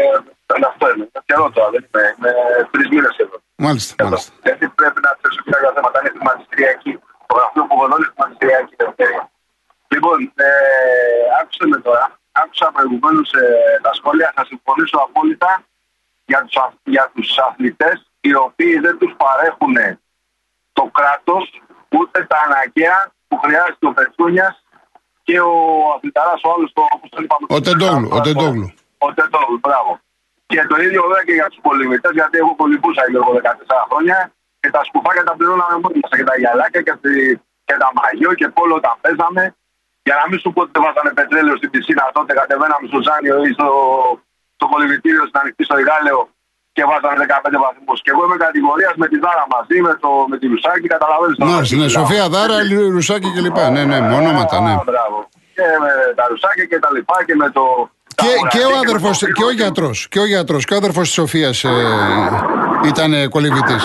αυτό 0.72 0.86
είναι. 0.92 1.06
Είναι 1.14 1.24
καιρό 1.26 1.46
τώρα, 1.56 1.70
δεν 1.74 1.84
είμαι. 1.86 2.04
Είμαι 2.18 2.32
τρεις 2.72 2.88
μήνες 2.90 3.16
εδώ. 3.24 3.38
Μάλιστα, 3.56 3.94
εδώ. 3.98 4.10
μάλιστα. 4.10 4.34
Γιατί 4.48 4.66
πρέπει 4.80 5.00
να 5.06 5.12
ψάξω 5.18 5.42
και 5.46 5.56
άλλα 5.58 5.72
θέματα. 5.76 5.98
Είναι 6.00 6.12
χρηματιστηριακή. 6.16 6.94
Το 7.28 7.34
γραφείο 7.38 7.64
που 7.68 7.74
έχω 7.76 7.86
είναι 7.86 8.08
χρηματιστηριακή 8.12 8.74
εταιρεία. 8.78 9.24
Λοιπόν, 9.94 10.18
ε, 10.46 10.50
άκουσα 11.40 11.66
με 11.72 11.78
τώρα. 11.88 12.06
Άκουσα 12.42 12.66
προηγουμένως 12.76 13.30
ε, 13.34 13.46
τα 13.86 13.92
σχόλια. 13.98 14.32
Θα 14.36 14.44
συμφωνήσω 14.52 14.98
απόλυτα 15.08 15.52
για 16.26 16.40
τους 16.46 16.56
για 16.96 17.06
τους 17.14 17.30
αθλητές 17.48 17.98
οι 18.28 18.34
οποίοι 18.36 18.76
δεν 18.86 18.96
τους 19.00 19.14
παρέχουν 19.24 19.76
το 20.78 20.84
κράτος 20.98 21.46
ούτε 21.98 22.18
τα 22.32 22.38
αναγκαία 22.46 23.00
που 23.36 23.42
χρειάζεται 23.46 23.86
ο 23.92 23.94
Πετσούνια 23.98 24.48
και 25.28 25.38
ο 25.52 25.56
Αθληταράς 25.96 26.40
ο 26.48 26.50
άλλος, 26.54 26.70
όπως 26.96 27.10
το 27.14 27.20
είπαμε. 27.24 27.46
Ο 27.58 27.60
Τεντόγλου. 27.68 28.08
Ο 28.18 28.20
Τεντόγλου. 28.28 28.68
Ο 29.08 29.10
Τεντόγλου, 29.18 29.58
μπράβο. 29.66 29.92
Και 30.52 30.62
το 30.72 30.76
ίδιο 30.86 31.02
βέβαια 31.10 31.26
και 31.28 31.36
για 31.40 31.48
τους 31.52 31.60
πολυμητέ, 31.68 32.10
γιατί 32.20 32.36
εγώ 32.42 32.52
πολυμπούσα 32.62 33.02
εγώ 33.20 33.32
14 33.40 33.90
χρόνια 33.90 34.18
και 34.62 34.70
τα 34.76 34.82
σκουφάκια 34.88 35.24
τα 35.30 35.34
πληρώναμε 35.38 35.76
μόνοι 35.84 35.98
μας 36.02 36.12
και 36.20 36.28
τα 36.30 36.36
γυαλάκια 36.42 36.82
και, 36.86 36.94
και 37.68 37.76
τα 37.82 37.90
μαγιό 37.98 38.32
και 38.40 38.48
πόλο 38.58 38.76
τα 38.86 38.92
παίζαμε. 39.02 39.44
Για 40.08 40.16
να 40.20 40.26
μην 40.30 40.38
σου 40.42 40.50
πω 40.54 40.60
ότι 40.64 40.72
δεν 40.76 40.84
βάζανε 40.86 41.12
πετρέλαιο 41.20 41.56
στην 41.62 41.70
πισίνα 41.74 42.04
τότε, 42.18 42.32
κατεβαίναμε 42.40 42.86
στο 42.92 43.00
Ζάνιο 43.08 43.38
ή 43.48 43.52
στο, 43.58 43.70
στο 44.58 44.66
κολυβητήριο 44.72 45.24
στην 45.30 45.40
ανοιχτή 45.42 45.64
στο 45.70 45.76
Ιγάλεο 45.84 46.20
και 46.76 46.84
βάζανε 46.90 47.26
15 47.28 47.58
βαθμούς. 47.66 47.98
Και 48.04 48.12
εγώ 48.14 48.22
είμαι 48.26 48.38
κατηγορίας 48.48 48.94
με 49.02 49.08
τη 49.12 49.18
Δάρα 49.24 49.46
μαζί, 49.56 49.78
με, 49.88 49.94
το, 50.04 50.10
με 50.32 50.36
τη 50.40 50.46
Ρουσάκη, 50.52 50.88
καταλαβαίνεις. 50.96 51.38
Ναι, 51.38 51.78
ναι, 51.80 51.88
Σοφία 51.98 52.26
Δάρα, 52.34 52.58
Ρουσάκη 52.96 53.30
κλπ. 53.36 53.60
Ναι, 53.76 53.84
ναι, 53.92 53.98
με 54.08 54.14
ονόματα, 54.22 54.56
ναι. 54.66 54.74
Μπράβο. 54.90 55.18
Και 55.56 55.66
με 55.84 55.92
τα 56.18 56.24
Ρουσάκη 56.30 56.64
και 56.72 56.80
τα 56.86 56.90
λοιπά 56.96 57.18
και 57.28 57.36
με 57.42 57.48
το. 57.58 57.64
Και, 58.22 58.32
και 58.54 58.62
ο 58.72 58.74
αδερφό, 58.84 59.10
και 59.38 59.46
ο 59.50 59.52
γιατρός, 59.60 59.98
και 60.12 60.20
ο 60.26 60.28
γιατρός, 60.34 60.64
και 60.66 60.74
ο 60.74 60.78
αδερφός 60.82 61.06
της 61.08 61.16
Σοφίας 61.20 61.58
ε, 61.64 61.74
ήταν 62.92 63.12
κολυβητή. 63.36 63.78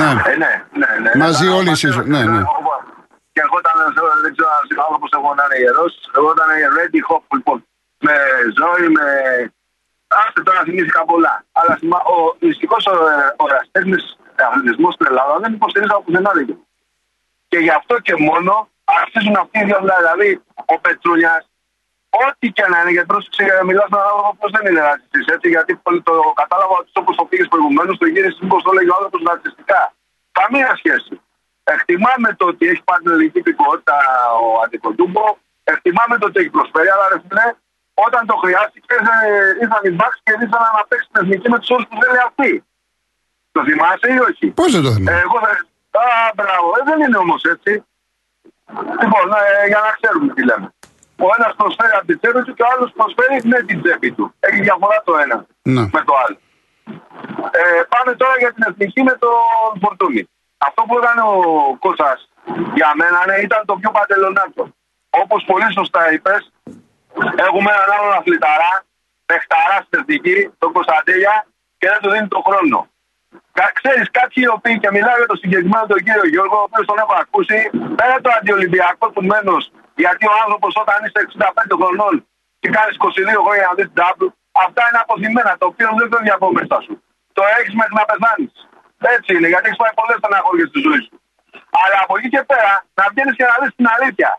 Ναι. 0.00 0.10
Ε, 0.30 0.36
ναι, 0.42 0.52
ναι, 0.80 0.90
ναι. 1.04 1.10
Μαζί 1.24 1.46
όλοι 1.58 1.70
εσείς. 1.76 1.94
Ναι, 2.14 2.22
ναι. 2.34 2.42
Και 3.34 3.42
εγώ 3.46 3.56
ήταν, 3.62 3.76
δεν 4.24 4.30
ξέρω 4.34 4.48
αν 4.56 4.64
άνθρωπο 4.84 5.06
εγώ 5.18 5.30
να 5.38 5.44
είναι 5.46 5.58
ιερός, 5.62 5.92
εγώ 6.16 6.28
ήταν 6.36 6.48
ready 6.76 7.00
hop, 7.08 7.24
λοιπόν. 7.36 7.58
Με 8.06 8.16
ζωή, 8.60 8.86
με 8.96 9.06
Άστε 10.22 10.42
τώρα 10.42 10.60
θυμήθηκα 10.66 11.04
πολλά. 11.04 11.44
Αλλά 11.52 11.78
ο 12.16 12.36
μυστικός 12.38 12.82
οραστέχνη 13.36 13.96
αθλητισμός 14.48 14.94
στην 14.94 15.06
Ελλάδα 15.10 15.38
δεν 15.38 15.52
υποστηρίζει 15.52 15.92
από 15.92 16.02
πουθενά 16.02 16.32
Και 17.48 17.58
γι' 17.58 17.74
αυτό 17.80 17.94
και 18.06 18.14
μόνο 18.28 18.68
αρχίζουν 18.84 19.36
αυτοί 19.36 19.58
οι 19.58 19.64
δύο 19.64 19.78
Δηλαδή 20.00 20.30
ο 20.72 20.74
Πετρούνιας, 20.84 21.42
ό,τι 22.24 22.46
και 22.56 22.66
να 22.70 22.76
είναι, 22.80 22.90
γιατί 22.90 23.06
πρόσεξε 23.12 23.44
μιλάς 23.68 23.88
με 23.90 23.96
έναν 23.98 24.12
άνθρωπο 24.16 24.44
δεν 24.54 24.62
είναι 24.68 24.80
ρατσιστή. 24.88 25.20
Έτσι, 25.34 25.48
γιατί 25.54 25.72
το 26.08 26.14
κατάλαβα 26.40 26.74
ότι 26.80 26.90
όπω 27.02 27.10
το 27.14 27.24
πήγες 27.28 27.48
προηγουμένως, 27.52 27.98
το 27.98 28.06
γύρισες 28.12 28.40
μήπως 28.42 28.62
το 28.62 28.70
έλεγε 28.72 28.90
ο 28.90 28.96
άνθρωπος 28.98 29.20
ρατσιστικά. 29.30 29.82
Καμία 30.38 30.70
σχέση. 30.80 31.14
Εκτιμάμε 31.74 32.28
το 32.38 32.44
ότι 32.52 32.62
έχει 32.72 32.82
πάρει 32.88 33.02
την 33.02 33.12
ελληνική 33.12 33.38
υπηκότητα 33.38 33.96
ο 34.42 34.46
Αντικοντούμπο, 34.64 35.24
εκτιμάμε 35.64 36.14
το 36.18 36.26
ότι 36.26 36.40
έχει 36.40 36.52
προσφέρει, 36.56 36.88
αλλά 36.94 37.06
ρε 37.12 37.18
φίλε, 37.24 37.46
όταν 37.94 38.22
το 38.30 38.36
χρειάστηκε, 38.42 38.94
ε, 38.94 39.62
ήρθαν 39.62 39.82
οι 39.86 39.92
Μπάξ 39.96 40.12
και 40.22 40.32
ήρθαν 40.42 40.62
να 40.78 40.82
παίξει 40.88 41.08
την 41.12 41.18
εθνική 41.22 41.48
με 41.52 41.58
τους 41.58 41.70
όρου 41.74 41.86
που 41.90 41.96
θέλει 42.02 42.20
αυτή. 42.28 42.50
Το 43.54 43.60
θυμάσαι 43.66 44.08
ή 44.16 44.18
όχι; 44.28 44.46
Πώς 44.60 44.70
δεν 44.74 44.82
το 44.86 44.90
θυμάσαι. 44.94 45.18
Ε, 45.18 45.20
εγώ 45.26 45.36
θα... 45.44 45.50
Α, 46.02 46.30
μπράβο. 46.36 46.68
Ε, 46.78 46.80
δεν 46.88 46.98
είναι 47.04 47.18
όμως 47.24 47.42
έτσι. 47.54 47.72
Λοιπόν, 49.02 49.26
ε, 49.40 49.66
για 49.70 49.80
να 49.84 49.90
ξέρουμε 49.98 50.28
τι 50.34 50.42
λέμε. 50.48 50.68
Ο 51.26 51.28
ένας 51.36 51.52
προσφέρει 51.60 51.94
από 51.98 52.06
την 52.10 52.18
τσέπη 52.20 52.40
του 52.46 52.54
και 52.56 52.64
ο 52.66 52.68
άλλος 52.72 52.90
προσφέρει 52.98 53.36
με 53.52 53.58
την 53.68 53.76
τσέπη 53.82 54.08
του. 54.16 54.24
Έχει 54.48 54.60
διαφορά 54.68 54.98
το 55.06 55.12
ένα 55.24 55.38
ναι. 55.74 55.84
με 55.96 56.00
το 56.08 56.14
άλλο. 56.22 56.38
Ε, 57.58 57.82
πάμε 57.94 58.10
τώρα 58.20 58.34
για 58.42 58.52
την 58.54 58.62
εθνική 58.68 59.00
με 59.02 59.14
τον 59.22 59.38
Φορτούνη. 59.82 60.22
Αυτό 60.66 60.80
που 60.86 60.94
έκανε 60.98 61.22
ο 61.34 61.38
Κώστα 61.84 62.10
για 62.78 62.90
μένα 63.00 63.18
ναι, 63.26 63.36
ήταν 63.46 63.60
το 63.64 63.74
πιο 63.80 63.90
παντελονάτο. 63.90 64.62
Όπως 65.22 65.44
πολύ 65.50 65.68
σωστά 65.72 66.12
είπες, 66.12 66.52
Έχουμε 67.46 67.70
έναν 67.76 67.88
άλλον 67.96 68.12
αθληταρά, 68.18 68.72
παιχταρά 69.26 69.76
στην 69.84 69.98
εθνική, 70.00 70.38
τον 70.58 70.70
Κωνσταντέλια, 70.76 71.34
και 71.78 71.86
δεν 71.92 71.98
του 72.02 72.10
δίνει 72.12 72.28
τον 72.34 72.42
χρόνο. 72.46 72.78
Ξέρεις, 73.78 74.06
κάποιοι 74.18 74.40
οι 74.46 74.52
οποίοι 74.56 74.76
και 74.82 74.90
μιλάω 74.96 75.16
για 75.20 75.30
το 75.32 75.36
συγκεκριμένο 75.42 75.86
τον 75.92 76.00
κύριο 76.04 76.26
Γιώργο, 76.32 76.56
ο 76.62 76.66
οποίος 76.68 76.86
τον 76.90 76.98
έχω 77.02 77.14
ακούσει, 77.24 77.58
πέρα 77.98 78.14
το 78.24 78.30
αντιολυμπιακό 78.38 79.06
του 79.14 79.22
μένω, 79.30 79.56
γιατί 80.02 80.24
ο 80.32 80.34
άνθρωπος 80.42 80.72
όταν 80.82 80.98
είσαι 81.04 81.20
65 81.26 81.74
χρονών 81.80 82.14
και 82.60 82.68
κάνεις 82.76 82.94
22 82.96 83.40
χρόνια 83.46 83.64
να 83.68 83.74
δεις 83.78 83.88
την 83.90 83.98
τάμπλου, 84.00 84.28
αυτά 84.64 84.82
είναι 84.86 85.00
αποθυμένα, 85.04 85.52
το 85.60 85.66
οποίο 85.70 85.88
δεν 85.98 86.08
το 86.12 86.18
από 86.36 86.48
μέσα 86.58 86.76
σου. 86.84 86.94
Το 87.36 87.42
έχεις 87.58 87.74
μέχρι 87.80 87.94
να 88.00 88.04
πεθάνεις. 88.10 88.54
Έτσι 89.16 89.30
είναι, 89.36 89.48
γιατί 89.52 89.64
έχεις 89.68 89.80
πάει 89.82 89.94
πολλές 90.00 90.18
στεναχώρια 90.20 90.66
στη 90.70 90.78
ζωή 90.86 91.00
σου. 91.06 91.16
Αλλά 91.82 91.96
από 92.04 92.12
εκεί 92.18 92.28
και 92.34 92.42
πέρα 92.52 92.72
να 92.98 93.04
βγαίνεις 93.10 93.34
και 93.38 93.46
να 93.50 93.56
δεις 93.60 93.72
την 93.78 93.86
αλήθεια. 93.94 94.30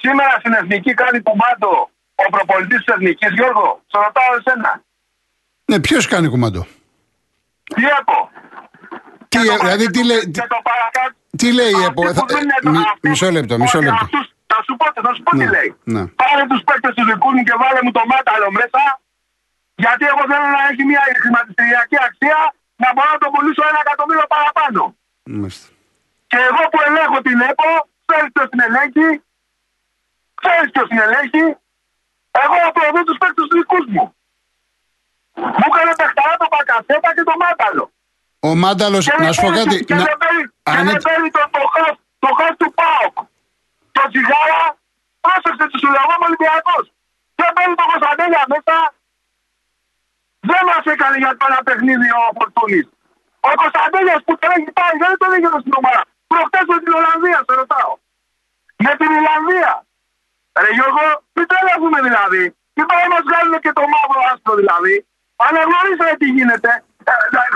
Σήμερα 0.00 0.34
στην 0.38 0.52
εθνική 0.52 0.94
κάνει 0.94 1.20
κουμάντο 1.20 1.90
ο 2.14 2.24
προπολιτή 2.30 2.76
της 2.76 2.86
εθνικής, 2.94 3.32
Γιώργο. 3.34 3.82
Σε 3.90 3.98
ρωτάω 4.04 4.30
εσένα. 4.38 4.82
Ναι, 5.64 5.80
ποιος 5.80 6.06
κάνει 6.06 6.28
κουμάντο; 6.28 6.66
Τι 7.74 7.82
ΕΠΟ. 7.98 8.30
Τι, 9.28 9.38
δηλαδή 9.38 9.86
τι 9.90 10.04
λέει. 10.04 10.30
Τι 11.40 11.52
λέει 11.52 11.72
η 11.80 11.82
ΕΠΟ. 11.88 12.02
Μισό 13.00 13.30
λεπτό, 13.30 13.58
μισό 13.58 13.80
λεπτό. 13.80 14.08
Θα 14.52 14.58
σου 14.66 14.74
πω, 14.80 14.86
θα 15.06 15.12
σου 15.14 15.22
πω 15.22 15.30
τι 15.30 15.44
ναι, 15.44 15.54
λέει. 15.56 15.70
Ναι. 15.94 16.02
Πάρε 16.20 16.44
τους 16.50 16.62
παίκτες 16.66 16.92
τους 16.96 17.06
δικού 17.10 17.28
μου 17.34 17.42
και 17.48 17.54
βάλε 17.62 17.80
μου 17.84 17.92
το 17.98 18.02
μάταλο 18.12 18.48
μέσα. 18.58 18.82
Γιατί 19.82 20.04
εγώ 20.12 20.22
θέλω 20.30 20.48
να 20.56 20.62
έχει 20.70 20.82
μια 20.90 21.02
χρηματιστηριακή 21.22 21.96
αξία 22.06 22.38
να 22.82 22.88
μπορώ 22.94 23.10
να 23.16 23.20
το 23.24 23.28
πουλήσω 23.32 23.62
ένα 23.70 23.80
εκατομμύριο 23.84 24.26
παραπάνω. 24.34 24.82
Και 26.30 26.38
εγώ 26.48 26.62
που 26.70 26.78
ελέγχω 26.86 27.18
την 27.28 27.38
ΕΠΟ, 27.50 27.68
ξέρεις 28.08 28.28
ποιος 28.34 28.48
την 28.52 28.60
ελέγχει, 28.66 29.08
Ξέρει 30.40 30.70
ποιο 30.72 30.82
την 30.90 30.98
ελέγχει. 31.04 31.46
Εγώ 32.42 32.56
αποδοτώ 32.68 33.00
τους 33.08 33.18
παίκτες 33.20 33.46
του 33.48 33.56
δικούς 33.60 33.84
μου. 33.94 34.04
Μου 35.58 35.66
έκανε 35.70 35.92
παιχταρά 36.00 36.34
το 36.42 36.46
Μπακασέτα 36.52 37.10
και 37.16 37.24
το 37.30 37.34
Μάνταλο. 37.42 37.84
Ο 38.48 38.50
Μάνταλος, 38.62 39.04
να 39.24 39.32
σου 39.32 39.40
πω 39.44 39.50
κάτι. 39.60 39.76
Και 39.88 39.94
να... 39.94 40.04
δεν 40.88 40.98
παίρνει 41.06 41.30
το, 41.36 41.42
το, 41.56 41.62
χαφ, 41.74 41.94
το 42.22 42.30
χαφ 42.38 42.52
του 42.60 42.68
Πάοκ. 42.78 43.16
Το 43.96 44.02
τσιγάρα, 44.10 44.62
πρόσεξε 45.24 45.64
τους 45.70 45.80
Σουλαβό 45.82 46.14
Ολυμπιακό. 46.28 46.76
Δεν 47.38 47.50
παίρνει 47.56 47.74
το 47.80 47.84
Κωνσταντέλια 47.92 48.42
μέσα. 48.52 48.76
Δεν 50.50 50.62
μας 50.68 50.84
έκανε 50.94 51.16
για 51.22 51.32
το 51.38 51.44
ένα 51.50 51.60
παιχνίδι 51.66 52.08
ο 52.20 52.22
Φορτούνης. 52.36 52.86
Ο 53.48 53.50
Κωνσταντέλιας 53.62 54.20
που 54.26 54.34
τρέχει 54.42 54.70
πάει, 54.78 54.94
δεν 55.02 55.12
το 55.18 55.24
έλεγε 55.28 55.48
στην 55.64 55.74
ομάδα. 55.80 56.02
Προχτές 56.30 56.64
με 56.72 56.78
την 56.84 56.92
Ολλανδία, 56.98 57.38
σε 57.46 57.52
ρωτάω. 57.60 57.92
Με 58.84 58.92
την 58.98 59.10
Ιρλανδία. 59.18 59.72
Ρε 60.62 60.70
Γιώργο, 60.76 61.04
μην 61.36 61.46
τρελαθούμε 61.50 61.98
δηλαδή. 62.08 62.42
Μην 62.76 62.86
πάει 62.88 63.02
να 63.06 63.10
μας 63.14 63.24
βγάλουν 63.28 63.56
και 63.64 63.72
το 63.78 63.82
μαύρο 63.92 64.20
άστρο 64.30 64.54
δηλαδή. 64.62 64.94
Αναγνωρίσατε 65.46 66.14
τι 66.20 66.28
γίνεται. 66.36 66.70
Ε, 67.10 67.12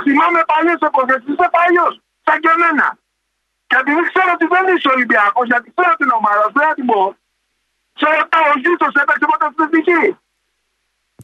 θυμάμαι 0.07 0.41
παλιές 0.53 0.81
εποχές, 0.89 1.21
είσαι 1.31 1.47
παλιός, 1.57 1.95
σαν 2.25 2.37
και 2.43 2.51
εμένα. 2.57 2.87
Και 3.69 3.77
επειδή 3.83 4.01
ξέρω 4.11 4.31
ότι 4.37 4.47
δεν 4.55 4.65
είσαι 4.73 4.89
Ολυμπιακός, 4.97 5.47
γιατί 5.53 5.67
ξέρω 5.77 5.95
την 6.03 6.11
ομάδα, 6.19 6.45
δεν 6.57 6.75
την 6.79 6.87
πω. 6.91 7.03
Σε 8.01 8.07
ρωτάω, 8.17 8.47
ο 8.55 8.57
Γιούτος 8.63 8.93
έπαιξε 9.03 9.25
ποτέ 9.33 9.47
στην 9.53 9.65
εθνική. 9.67 10.03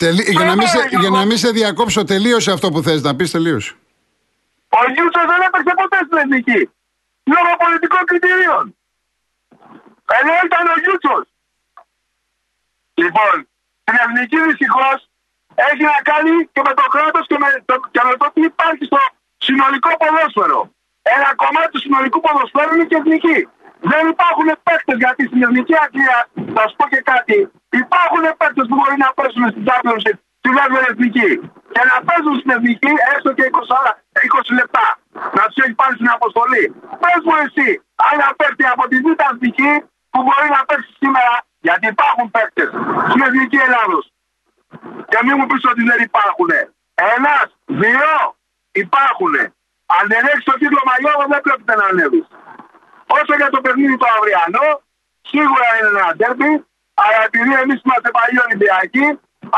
Τελεί... 0.02 0.22
Για, 0.36 0.44
να 0.50 0.54
μην 0.58 0.68
σε, 0.74 0.80
για 1.02 1.10
να 1.18 1.24
μην 1.28 1.38
σε 1.42 1.50
διακόψω, 1.58 2.00
τελείωσε 2.12 2.50
αυτό 2.56 2.66
που 2.72 2.80
θες 2.86 3.00
να 3.02 3.12
πεις, 3.16 3.30
τελείωσε. 3.30 3.72
Ο 4.68 4.90
Γιούτσος 4.92 5.26
δεν 5.32 5.40
έπαιξε 5.46 5.72
ποτέ 5.80 5.98
στην 6.06 6.18
εθνική. 6.22 6.60
Λόγω 7.32 7.50
πολιτικών 7.64 8.04
κριτηρίων. 8.10 8.64
Ενώ 10.18 10.32
ήταν 10.46 10.64
ο 10.74 10.76
Γιούτσος. 10.82 11.24
Λοιπόν, 13.02 13.34
την 13.86 13.96
εθνική 14.04 14.38
δυστυχώς 14.48 14.98
έχει 15.66 15.84
να 15.92 15.98
κάνει 16.10 16.32
και 16.54 16.62
με 16.66 16.72
το 16.78 16.84
κράτος 16.94 17.24
και, 17.30 17.38
με 17.42 17.48
το, 17.68 17.74
και 17.94 18.02
με 18.08 18.14
το 18.20 18.26
τι 18.34 18.40
υπάρχει 18.52 18.84
στο 18.90 19.00
συνολικό 19.46 19.90
ποδόσφαιρο. 20.00 20.60
Ένα 21.16 21.30
κομμάτι 21.42 21.70
του 21.74 21.82
συνολικού 21.84 22.18
ποδοσφαίρου 22.24 22.72
είναι 22.74 22.88
και 22.90 22.98
εθνική. 23.02 23.38
Δεν 23.92 24.02
υπάρχουν 24.14 24.48
παίκτες 24.66 24.96
γιατί 25.02 25.22
στην 25.28 25.40
εθνική 25.46 25.74
αγγλία, 25.84 26.18
θα 26.54 26.62
σου 26.68 26.76
πω 26.78 26.84
και 26.92 27.00
κάτι, 27.12 27.38
υπάρχουν 27.82 28.24
παίκτες 28.40 28.66
που 28.68 28.76
μπορεί 28.78 28.96
να 29.04 29.10
παίζουν 29.18 29.44
στην 29.52 29.64
Championship 29.68 30.16
στη 30.40 30.50
δεύτερη 30.56 30.86
εθνική. 30.92 31.30
Και 31.74 31.82
να 31.90 31.96
παίζουν 32.08 32.34
στην 32.40 32.50
εθνική 32.56 32.92
έστω 33.12 33.30
και 33.38 33.44
20, 33.52 33.90
20 34.50 34.58
λεπτά. 34.60 34.86
Να 35.36 35.42
τους 35.48 35.58
έχει 35.62 35.74
πάρει 35.80 35.94
στην 35.98 36.10
αποστολή. 36.16 36.64
Πες 37.02 37.20
μου 37.26 37.34
εσύ, 37.44 37.68
αν 38.08 38.18
παίκτη 38.38 38.64
από 38.74 38.84
τη 38.90 38.96
Β' 39.04 39.22
Εθνική 39.30 39.72
που 40.10 40.18
μπορεί 40.24 40.48
να 40.56 40.60
παίξει 40.68 40.92
σήμερα 41.02 41.32
γιατί 41.68 41.86
υπάρχουν 41.94 42.26
παίκτες 42.34 42.70
στην 43.10 43.22
εθνική 43.26 43.58
Ελλάδος. 43.66 44.04
Και 45.10 45.18
μην 45.24 45.34
μου 45.38 45.46
πεις 45.48 45.62
ότι 45.72 45.82
δεν 45.90 46.00
υπάρχουν. 46.08 46.50
Ένας, 47.14 47.46
δύο 47.82 48.12
υπάρχουν. 48.82 49.34
Αν 49.96 50.02
δεν 50.12 50.22
έχεις 50.30 50.44
το 50.50 50.54
τίτλο 50.60 50.82
μαλλιό, 50.88 51.12
δεν 51.32 51.40
πρέπει 51.46 51.64
να 51.80 51.86
ανέβεις. 51.90 52.26
Όσο 53.16 53.32
για 53.40 53.50
το 53.54 53.58
παιχνίδι 53.64 53.96
το 54.02 54.06
αυριανό, 54.16 54.68
σίγουρα 55.30 55.68
είναι 55.76 55.90
ένα 56.02 56.12
τέρπι, 56.20 56.50
αλλά 57.02 57.18
επειδή 57.28 57.52
εμείς 57.62 57.78
είμαστε 57.84 58.08
παλιοί 58.16 58.38
Ολυμπιακοί, 58.46 59.06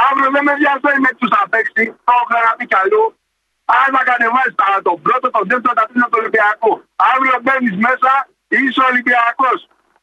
αύριο 0.06 0.28
δεν 0.34 0.42
με 0.46 0.52
ενδιαφέρει 0.56 1.00
με 1.06 1.10
τους 1.18 1.28
θα 1.34 1.42
παίξει, 1.52 1.84
το 2.06 2.10
έχω 2.14 2.24
ξαναπεί 2.30 2.64
κι 2.70 2.78
αλλού. 2.82 3.04
Αν 3.78 3.88
θα 3.94 4.02
κατεβάσει 4.10 4.52
τον 4.88 4.96
πρώτο, 5.04 5.26
τον 5.36 5.44
δεύτερο, 5.50 5.74
τα 5.78 5.84
τρίτα 5.88 6.06
του 6.10 6.18
Ολυμπιακού. 6.22 6.72
Αύριο 7.10 7.36
μπαίνεις 7.42 7.76
μέσα, 7.86 8.12
είσαι 8.54 8.82
Ολυμπιακός. 8.90 9.58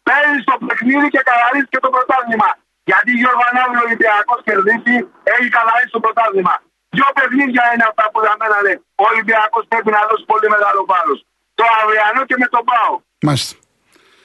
Παίρνεις 0.07 0.43
το 0.49 0.55
παιχνίδι 0.67 1.07
και 1.13 1.21
καθαρίζει 1.29 1.69
και 1.73 1.81
το 1.85 1.89
πρωτάθλημα. 1.95 2.49
Γιατί 2.89 3.11
Γιώργο 3.21 3.43
Ανάβη 3.49 3.75
ο 3.81 3.83
Ολυμπιακός 3.87 4.39
κερδίσει, 4.47 4.95
έχει 5.35 5.47
καθαρίσει 5.57 5.91
το 5.95 6.01
πρωτάθλημα. 6.05 6.55
Δύο 6.95 7.09
παιχνίδια 7.17 7.63
είναι 7.73 7.85
αυτά 7.91 8.03
που 8.11 8.17
για 8.25 8.35
μένα 8.41 8.57
λέει. 8.65 8.77
Ο 9.01 9.03
Ολυμπιακός 9.11 9.63
πρέπει 9.71 9.89
να 9.95 10.01
δώσει 10.09 10.25
πολύ 10.31 10.47
μεγάλο 10.55 10.81
βάρος. 10.91 11.19
Το 11.59 11.63
αυριανό 11.79 12.21
και 12.29 12.37
με 12.41 12.47
τον 12.53 12.63
Πάο. 12.69 12.93
Μάλιστα. 13.27 13.53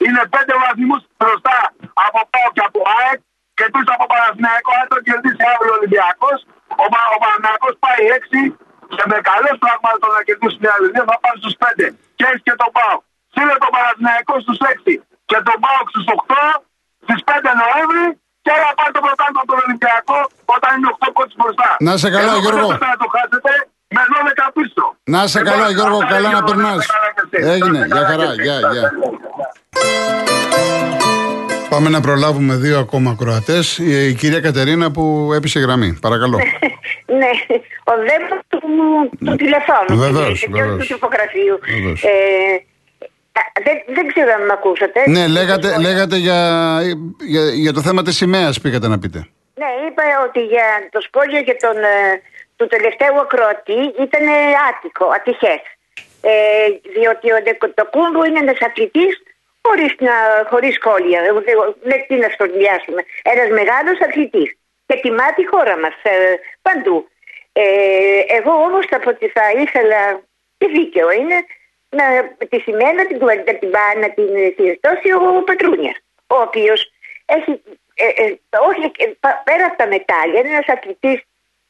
Είναι 0.05 0.21
πέντε 0.33 0.53
βαθμούς 0.63 1.01
μπροστά 1.19 1.57
από 2.05 2.19
Πάο 2.33 2.47
και 2.55 2.63
από 2.69 2.79
ΑΕΚ 2.97 3.19
και 3.57 3.65
τρεις 3.73 3.87
από 3.95 4.05
Παναθηναϊκό. 4.11 4.71
Αν 4.79 4.85
το 4.93 4.97
κερδίσει 5.07 5.43
αύριο 5.51 5.71
ο 5.75 5.77
Ολυμπιακός, 5.79 6.37
ο, 6.83 6.85
ο 7.15 7.17
Παναθηναϊκός 7.23 7.73
πάει 7.83 8.03
έξι 8.17 8.41
και 8.95 9.03
με 9.11 9.17
καλές 9.29 9.55
πράγματα 9.63 10.05
να 10.15 10.21
κερδίσει 10.27 10.57
μια 10.61 10.71
άλλη 10.75 10.87
θα 11.11 11.17
πάει 11.23 11.37
στους 11.41 11.55
πέντε. 11.63 11.85
Και 12.17 12.23
έχεις 12.29 12.41
και 12.47 12.55
τον 12.61 12.71
Πάο. 12.77 12.97
Σύλλε 13.33 13.55
τον 13.63 13.71
Παναθηναϊκό 13.75 14.33
στους 14.45 14.59
έξι 14.71 14.93
και 15.29 15.37
τον 15.47 15.57
Πάοξ 15.63 15.87
στου 15.93 16.03
8 16.15 16.35
στις 17.05 17.19
5 17.29 17.51
Νοέμβρη 17.61 18.05
Και 18.45 18.53
να 18.63 18.69
πάρει 18.77 18.91
το 18.97 19.01
πρωτάθλημα 19.05 19.43
τον 19.49 19.57
Ολυμπιακό 19.65 20.19
όταν 20.55 20.69
είναι 20.75 20.89
8 20.95 21.07
κότσου 21.17 21.37
μπροστά. 21.41 21.69
Να 21.87 21.93
σε 22.03 22.07
καλά, 22.15 22.31
Ενώ 22.33 22.41
Γιώργο. 22.43 22.67
δεν 22.73 22.81
θα 22.93 22.97
το 23.03 23.07
χάσετε 23.15 23.51
με 23.95 24.01
12 24.11 24.45
πίσω. 24.57 24.83
Να 25.15 25.21
σε 25.31 25.37
Λοιπόν, 25.39 25.53
καλά, 25.53 25.67
Γιώργο, 25.77 25.97
αυτά, 26.03 26.13
καλά 26.15 26.29
να 26.29 26.33
Γιώργο, 26.33 26.49
περνάς. 26.49 26.75
να 26.75 26.81
είστε 26.83 26.93
καλά 26.95 27.09
και 27.15 27.23
εσείς. 27.29 27.43
Έγινε, 27.55 27.77
Να 27.79 27.85
είστε 27.85 27.95
για 27.97 28.03
καλά 28.03 28.07
χαρά, 28.11 28.25
και 28.25 28.31
εσείς. 28.31 28.43
γεια, 28.45 28.57
Να 28.65 28.71
γεια. 28.73 28.81
είστε 28.81 28.95
καλά. 28.95 29.47
Πάμε 31.69 31.89
να 31.89 32.01
προλάβουμε 32.01 32.53
δύο 32.55 32.79
ακόμα 32.79 33.09
ακροατές. 33.11 33.77
Η 33.77 34.13
κυρία 34.13 34.41
Κατερίνα 34.41 34.91
που 34.91 35.31
έπεισε 35.37 35.59
γραμμή. 35.59 35.97
Παρακαλώ. 36.01 36.37
Ναι, 37.05 37.29
ο 37.83 37.93
δέμος 38.07 38.41
του, 38.47 38.59
του 39.25 39.35
τηλεφώνου. 39.35 39.97
Βεβαίως, 40.05 40.39
και 40.39 40.47
βεβαίως. 40.51 40.87
του 40.87 40.93
τυπογραφείου. 40.93 41.59
Βεβαίως. 43.33 43.39
Ε, 43.39 43.39
α, 43.39 43.43
δεν, 43.63 43.95
δεν 43.95 44.07
ξέρω 44.07 44.31
αν 44.33 44.45
με 44.45 44.53
ακούσατε. 44.53 45.03
ναι, 45.07 45.27
λέγατε, 45.27 45.77
λέγατε 45.79 46.17
για, 46.17 46.39
για, 47.19 47.41
για 47.53 47.73
το 47.73 47.81
θέμα 47.81 48.01
της 48.03 48.15
σημαίας, 48.15 48.61
πήγατε 48.61 48.87
να 48.87 48.99
πείτε. 48.99 49.27
Ναι, 49.55 49.69
είπα 49.87 50.03
ότι 50.27 50.39
για 50.39 50.67
το 50.91 51.01
σπόλιο 51.01 51.41
και 51.43 51.57
τον, 51.59 51.77
ε, 51.77 52.21
του 52.55 52.67
τελευταίου 52.67 53.19
ακροατή 53.19 53.81
ήταν 54.05 54.25
άτυχο, 54.69 55.05
ατυχές. 55.17 55.63
Ε, 56.21 56.33
διότι 56.95 57.31
ο 57.31 57.41
Ντεκοτοκούμπου 57.43 58.23
είναι 58.23 58.39
ένας 58.39 58.61
αθλητής 58.61 59.13
χωρίς, 59.65 59.93
να, 59.99 60.15
χωρίς 60.49 60.73
σχόλια. 60.75 61.19
Ε, 61.19 61.31
δεν 61.47 61.57
δεν 61.89 61.99
τι 62.07 62.15
να 62.15 62.29
σχολιάσουμε. 62.35 63.01
Ένας 63.33 63.49
μεγάλος 63.59 63.97
αθλητής. 64.07 64.49
Και 64.85 64.99
τιμά 65.01 65.33
τη 65.33 65.43
χώρα 65.51 65.75
μας 65.83 65.95
ε, 66.03 66.15
παντού. 66.61 66.97
Ε, 67.53 67.63
εγώ 68.37 68.53
όμως 68.67 68.85
θα, 68.89 68.99
πω 68.99 69.09
ότι 69.09 69.27
θα 69.27 69.45
ήθελα, 69.63 70.01
και 70.57 70.67
δίκαιο 70.75 71.11
είναι, 71.11 71.37
να 71.99 72.05
τη 72.49 72.59
σημαία 72.59 72.93
να 72.93 73.05
την, 73.07 73.19
κουβα- 73.19 73.35
να 73.49 73.53
την, 73.61 73.69
πά- 73.75 73.97
να 74.03 74.09
την 74.17 74.27
συνιστώσει 74.55 75.07
ο 75.13 75.43
Πατρούνιας, 75.47 75.97
ο 76.27 76.35
οποίος 76.47 76.79
έχει, 77.25 77.51
ε, 78.05 78.07
ε, 78.23 78.25
όχι, 78.69 78.91
ε, 78.97 79.05
πα- 79.19 79.41
πέρα 79.45 79.65
από 79.65 79.77
τα 79.77 79.87
μετάλλια, 79.87 80.39
είναι 80.39 80.49
ένας 80.55 80.67
αθλητής 80.75 81.19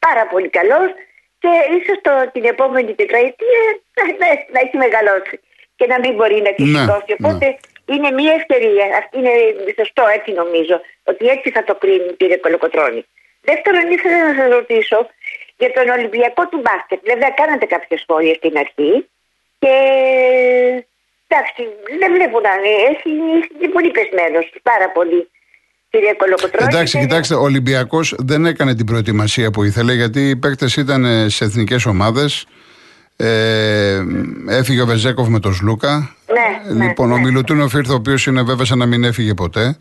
πάρα 0.06 0.26
πολύ 0.26 0.48
καλός 0.48 0.88
και 1.42 1.50
ίσως 1.78 1.98
το, 2.06 2.12
την 2.32 2.44
επόμενη 2.44 2.94
τετραετία 2.94 3.60
να, 3.96 4.02
να, 4.20 4.26
να 4.54 4.58
έχει 4.64 4.76
μεγαλώσει 4.76 5.36
και 5.76 5.86
να 5.86 5.98
μην 5.98 6.12
μπορεί 6.14 6.38
να 6.46 6.52
τη 6.54 6.62
Ναι, 6.62 6.78
σηκώσει. 6.78 7.14
ναι. 7.18 7.28
Οπότε 7.28 7.46
είναι 7.92 8.10
μια 8.10 8.32
ευκαιρία. 8.32 8.84
Αυτή 9.00 9.18
είναι 9.18 9.32
σωστό, 9.78 10.04
έτσι 10.16 10.30
νομίζω. 10.32 10.80
Ότι 11.04 11.26
έτσι 11.26 11.50
θα 11.50 11.64
το 11.64 11.74
κρίνει 11.74 12.12
κύριε 12.16 12.36
Κολοκοτρώνη. 12.36 13.02
Δεύτερον, 13.40 13.90
ήθελα 13.90 14.18
να 14.28 14.34
σας 14.42 14.48
ρωτήσω 14.52 14.98
για 15.56 15.72
τον 15.72 15.88
Ολυμπιακό 15.88 16.48
του 16.48 16.58
μπάσκετ. 16.64 17.00
Βέβαια, 17.04 17.30
κάνατε 17.30 17.66
κάποια 17.66 17.98
σχόλια 17.98 18.34
στην 18.34 18.58
αρχή. 18.58 19.08
Και 19.64 19.74
εντάξει, 21.28 21.62
δεν 22.00 22.10
βλέπω 22.16 22.36
να 22.46 22.50
είναι. 22.56 22.72
Έχει, 22.90 23.10
είναι 23.62 23.72
πολύ 23.72 23.90
πεσμένος. 23.90 24.44
Πάρα 24.62 24.88
πολύ. 24.96 25.20
Κύριε 25.90 26.12
Κολοκοτρώνη. 26.12 26.68
Εντάξει, 26.72 26.98
Και- 26.98 27.04
κοιτάξτε, 27.04 27.34
ο 27.34 27.40
Ολυμπιακός 27.42 28.14
δεν 28.18 28.46
έκανε 28.46 28.74
την 28.74 28.86
προετοιμασία 28.86 29.50
που 29.50 29.62
ήθελε 29.64 29.92
γιατί 29.92 30.28
οι 30.28 30.36
παίκτες 30.36 30.76
ήταν 30.76 31.30
σε 31.30 31.44
εθνικές 31.44 31.86
ομάδες. 31.86 32.46
Ε, 33.16 34.02
έφυγε 34.48 34.80
ο 34.82 34.86
Βεζέκοφ 34.86 35.28
με 35.28 35.40
τον 35.40 35.54
Σλούκα. 35.54 36.14
Ναι, 36.32 36.74
ναι, 36.74 36.84
λοιπόν, 36.86 37.08
ναι. 37.08 37.14
ο 37.14 37.18
Μιλουτίνοφ 37.18 37.72
ήρθε, 37.72 37.92
ο 37.92 37.94
οποίος 37.94 38.26
είναι 38.26 38.42
βέβαια 38.42 38.64
σαν 38.64 38.78
να 38.78 38.86
μην 38.86 39.04
έφυγε 39.04 39.34
ποτέ. 39.34 39.76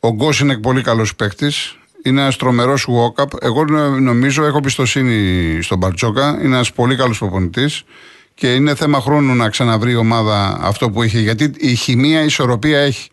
Ο 0.00 0.08
Γκος 0.12 0.40
είναι 0.40 0.58
πολύ 0.58 0.82
καλός 0.82 1.14
παίκτης. 1.16 1.78
Είναι 2.02 2.20
ένας 2.20 2.36
τρομερός 2.36 2.86
walk-up. 2.88 3.42
Εγώ 3.42 3.64
νο- 3.64 3.88
νομίζω, 3.98 4.44
έχω 4.44 4.60
πιστοσύνη 4.60 5.58
στον 5.62 5.78
Μπαρτζόκα. 5.78 6.28
Είναι 6.38 6.54
ένας 6.54 6.72
πολύ 6.72 6.96
καλός 6.96 7.18
προπονητής. 7.18 7.82
Και 8.34 8.54
είναι 8.54 8.74
θέμα 8.74 9.00
χρόνου 9.00 9.34
να 9.34 9.48
ξαναβρει 9.48 9.90
η 9.92 9.96
ομάδα 9.96 10.58
αυτό 10.62 10.90
που 10.90 11.02
είχε. 11.02 11.18
Γιατί 11.18 11.52
η 11.58 11.74
χημεία, 11.74 12.20
η 12.22 12.24
ισορροπία 12.24 12.78
έχει. 12.78 13.08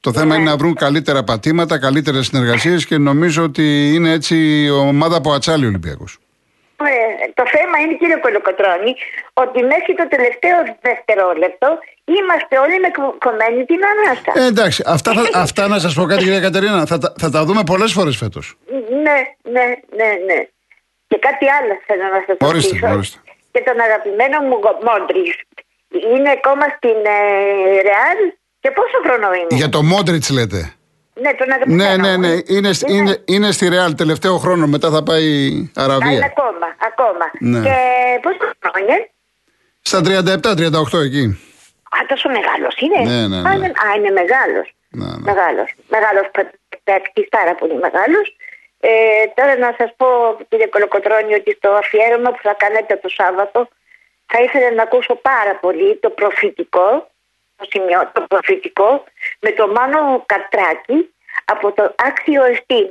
Το 0.00 0.12
θέμα 0.12 0.34
είναι 0.34 0.44
να 0.50 0.56
βρουν 0.56 0.74
καλύτερα 0.74 1.22
πατήματα, 1.24 1.78
καλύτερες 1.78 2.26
συνεργασίες 2.26 2.86
και 2.86 2.98
νομίζω 2.98 3.42
ότι 3.42 3.94
είναι 3.94 4.10
έτσι 4.10 4.62
η 4.64 4.70
ομάδα 4.70 5.16
από 5.16 5.32
ατσάλι 5.32 5.64
ο 5.64 5.68
Ολυμπιακός. 5.68 6.18
Ε, 6.76 7.30
το 7.34 7.42
θέμα 7.54 7.78
είναι 7.84 7.94
κύριε 7.98 8.16
Κολοκοτρώνη 8.16 8.92
ότι 9.32 9.58
μέχρι 9.62 9.92
το 10.00 10.08
τελευταίο 10.08 10.56
δευτερόλεπτο 10.82 11.68
είμαστε 12.18 12.58
όλοι 12.58 12.80
με 12.80 12.88
κο- 12.98 13.16
κομμένη 13.24 13.64
την 13.64 13.80
ανάσα. 13.92 14.44
Ε, 14.44 14.46
εντάξει, 14.46 14.82
αυτά, 14.86 15.12
θα, 15.12 15.22
αυτά 15.46 15.68
να 15.68 15.78
σας 15.78 15.94
πω 15.94 16.04
κάτι, 16.04 16.22
κυρία 16.24 16.40
Κατερίνα. 16.40 16.86
Θα, 16.86 16.98
τα- 16.98 17.12
θα 17.18 17.30
τα 17.30 17.44
δούμε 17.44 17.62
πολλές 17.66 17.92
φορές 17.92 18.16
φέτος. 18.16 18.54
Ναι, 19.04 19.18
ναι, 19.52 19.66
ναι, 19.98 20.10
ναι. 20.28 20.38
Και 21.06 21.18
κάτι 21.18 21.44
άλλο 21.58 21.72
θέλω 21.86 22.02
να 22.14 22.20
σας 22.26 22.36
Ορίστε, 22.50 22.68
ρωτήσω. 22.74 22.92
ορίστε. 22.94 23.18
Και 23.54 23.62
τον 23.68 23.80
αγαπημένο 23.80 24.36
μου 24.48 24.56
Μόντρι. 24.86 25.24
Είναι 26.14 26.30
ακόμα 26.38 26.64
στην 26.76 26.98
ε, 27.16 27.18
Ρεάλ 27.88 28.18
και 28.60 28.70
πόσο 28.70 28.98
χρόνο 29.04 29.32
είναι; 29.32 29.46
Για 29.60 29.68
το 29.68 29.82
Μόντριτς 29.82 30.30
λέτε. 30.30 30.72
Ναι, 31.22 31.30
τον 31.40 31.50
αγαπημένο. 31.52 31.82
Ναι, 31.82 31.96
ναι, 31.96 32.16
ναι. 32.16 32.28
μου. 32.34 32.42
Είναι, 32.46 32.70
είναι, 32.86 33.22
είναι 33.24 33.50
στη 33.50 33.68
Ρεάλ 33.68 33.94
τελευταίο 33.94 34.36
χρόνο. 34.38 34.66
Μετά 34.66 34.90
θα 34.90 35.02
πάει 35.02 35.24
Α, 35.24 35.50
είναι 35.50 35.70
Αραβία. 35.74 36.24
ακόμα, 36.32 36.66
ακόμα. 36.90 37.26
Ναι. 37.38 37.60
Και 37.66 37.76
πόσο 38.22 38.44
χρόνο 38.60 38.76
είναι; 38.82 39.10
Στα 39.90 39.98
37-38 40.96 41.04
εκεί. 41.08 41.24
Α, 41.94 41.98
τόσο 42.12 42.28
μεγάλος 42.36 42.74
είναι. 42.84 43.00
Ναι, 43.10 43.20
ναι, 43.28 43.36
Α, 43.36 43.42
ναι. 43.42 43.54
είναι, 43.56 43.66
α, 43.84 43.86
είναι 43.96 44.10
μεγάλος. 44.20 44.66
Ναι, 44.88 45.06
ναι. 45.06 45.24
Μεγάλος. 45.30 45.68
Μεγάλος 45.94 46.26
παίκτης, 46.84 47.28
πάρα 47.36 47.54
πολύ 47.54 47.76
μεγάλος. 47.84 48.26
Ε, 48.86 49.26
τώρα 49.34 49.56
να 49.56 49.74
σας 49.78 49.90
πω, 49.96 50.06
κύριε 50.48 50.66
Κολοκοτρώνη, 50.66 51.34
ότι 51.34 51.50
στο 51.58 51.70
αφιέρωμα 51.70 52.30
που 52.30 52.42
θα 52.42 52.54
κάνετε 52.54 52.96
το 52.96 53.08
Σάββατο 53.08 53.68
θα 54.26 54.42
ήθελα 54.42 54.70
να 54.70 54.82
ακούσω 54.82 55.14
πάρα 55.14 55.54
πολύ 55.56 55.96
το 55.96 56.10
προφητικό, 56.10 57.10
το 57.56 57.64
σημείο, 57.72 58.10
το 58.12 58.20
προφητικό, 58.20 59.04
με 59.40 59.50
το 59.50 59.68
Μάνο 59.68 60.24
Κατράκη 60.26 61.14
από 61.44 61.72
το 61.72 61.94
Άξιο 61.96 62.44
Εστίν. 62.44 62.86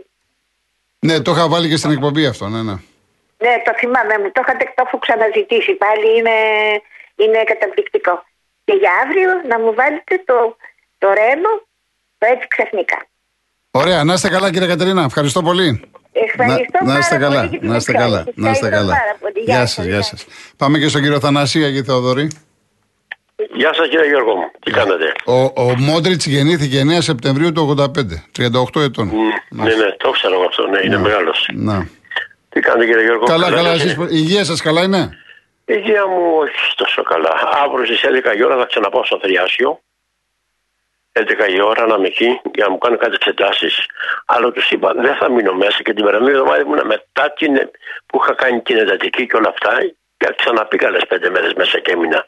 Ναι, 1.00 1.22
το 1.22 1.32
είχα 1.32 1.48
βάλει 1.48 1.70
και 1.70 1.78
στην 1.78 1.92
εκπομπή 1.92 2.26
αυτό. 2.26 2.48
Ναι, 2.48 2.62
ναι. 2.62 2.76
Ναι, 3.38 3.62
το 3.66 3.74
θυμάμαι, 3.78 4.18
μου 4.18 4.32
το 4.32 4.42
είχατε 4.44 4.74
το 4.76 4.84
έχω 4.86 4.98
ξαναζητήσει 4.98 5.74
πάλι, 5.74 6.18
είναι, 6.18 6.38
είναι 7.16 7.44
καταπληκτικό. 7.44 8.26
Και 8.66 8.74
για 8.74 8.92
αύριο 9.04 9.30
να 9.48 9.60
μου 9.60 9.74
βάλετε 9.74 10.24
το, 10.26 10.58
το 10.98 11.08
ρέμο, 11.14 11.52
το 12.18 12.26
έτσι 12.34 12.48
ξαφνικά. 12.48 13.08
Ωραία, 13.76 14.04
να 14.04 14.14
είστε 14.14 14.30
καλά, 14.30 14.52
κύριε 14.52 14.68
Κατερίνα. 14.68 15.04
Ευχαριστώ 15.04 15.42
πολύ. 15.42 15.82
Ευχαριστώ 16.12 16.78
να, 16.86 16.94
να 16.94 17.00
είστε 17.00 17.18
πάρα 17.20 17.26
καλά. 17.28 17.40
πολύ 17.40 17.50
και 17.52 17.58
την 17.60 17.70
Να 17.70 17.76
είστε 17.76 17.92
ευχαριστώ. 17.92 18.24
καλά. 18.24 18.32
Να 18.36 18.50
είστε 18.52 18.66
Ευχαριστώ 18.68 18.94
καλά. 18.94 18.94
πάρα 19.02 19.16
πολύ. 19.20 19.40
Γεια 19.46 19.56
Γεια 19.56 19.66
σας, 19.66 19.74
σας, 19.74 19.86
γεια 19.86 19.94
γεια 19.94 20.04
σας. 20.04 20.26
Πάμε 20.58 20.78
και 20.80 20.88
στον 20.88 21.02
κύριο 21.02 21.20
Θανασία, 21.20 21.66
κύριε 21.68 21.84
Θεοδωρή. 21.84 22.28
Γεια 23.54 23.74
σας 23.74 23.88
κύριε 23.88 24.08
Γιώργο 24.08 24.36
μου. 24.36 24.48
Τι 24.60 24.72
κάνετε; 24.72 25.12
Ο, 25.26 25.40
ο 25.64 25.76
Μόντριτς 25.78 26.26
γεννήθηκε 26.26 26.82
9 26.82 26.98
Σεπτεμβρίου 27.00 27.52
του 27.52 27.76
85, 27.80 27.86
38 28.76 28.82
ετών. 28.82 29.12
Ναι, 29.50 29.64
ναι, 29.64 29.90
το 29.98 30.10
ξέρω 30.12 30.34
εγώ 30.34 30.44
αυτό. 30.46 30.68
Ναι, 30.68 30.80
είναι 30.86 30.98
μεγάλος. 30.98 31.50
Να. 31.54 31.88
Τι 32.50 32.60
κάνετε 32.60 32.86
κύριε 32.86 33.04
Γιώργο. 33.04 33.26
Καλά, 33.26 33.52
καλά, 33.52 33.74
είστε; 33.74 33.88
εσείς, 33.90 33.98
η 34.04 34.08
υγεία 34.10 34.44
σας 34.46 34.62
καλά 34.62 34.84
είναι; 34.84 35.10
Η 35.66 35.74
υγεία 35.78 36.08
μου 36.08 36.22
όχι 36.40 36.76
τόσο 36.76 37.04
καλά. 37.04 37.32
Αύριο 37.66 37.86
στις 37.86 38.02
11 38.04 38.38
η 38.38 38.44
ώρα 38.44 38.58
θα 38.58 38.66
ξαναπάω 38.66 39.06
στο 39.06 39.20
Θριάσιο. 39.22 39.80
11 41.20 41.50
η 41.58 41.62
ώρα 41.62 41.86
να 41.90 41.96
είμαι 41.98 42.08
εκεί 42.08 42.30
για 42.56 42.66
να 42.66 42.70
μου 42.72 42.78
κάνουν 42.78 42.98
κάτι 43.04 43.16
εξετάσει. 43.20 43.70
Αλλά 44.26 44.52
τους 44.52 44.70
είπα 44.72 44.90
δεν 45.06 45.16
θα 45.20 45.32
μείνω 45.32 45.54
μέσα 45.64 45.80
και 45.86 45.94
την 45.94 46.04
περασμένη 46.06 46.36
εβδομάδα 46.38 46.62
ήμουν 46.62 46.82
μετά 46.94 47.26
την, 47.40 47.54
που 48.08 48.16
είχα 48.22 48.34
κάνει 48.42 48.62
την 48.62 48.78
εντατική 48.78 49.24
και 49.30 49.36
όλα 49.40 49.50
αυτά. 49.56 49.72
Και 50.18 50.28
ξαναπήκα 50.42 50.88
άλλες 50.88 51.06
πέντε 51.12 51.30
μέρες 51.30 51.54
μέσα 51.62 51.80
και 51.80 51.92
έμεινα. 51.92 52.22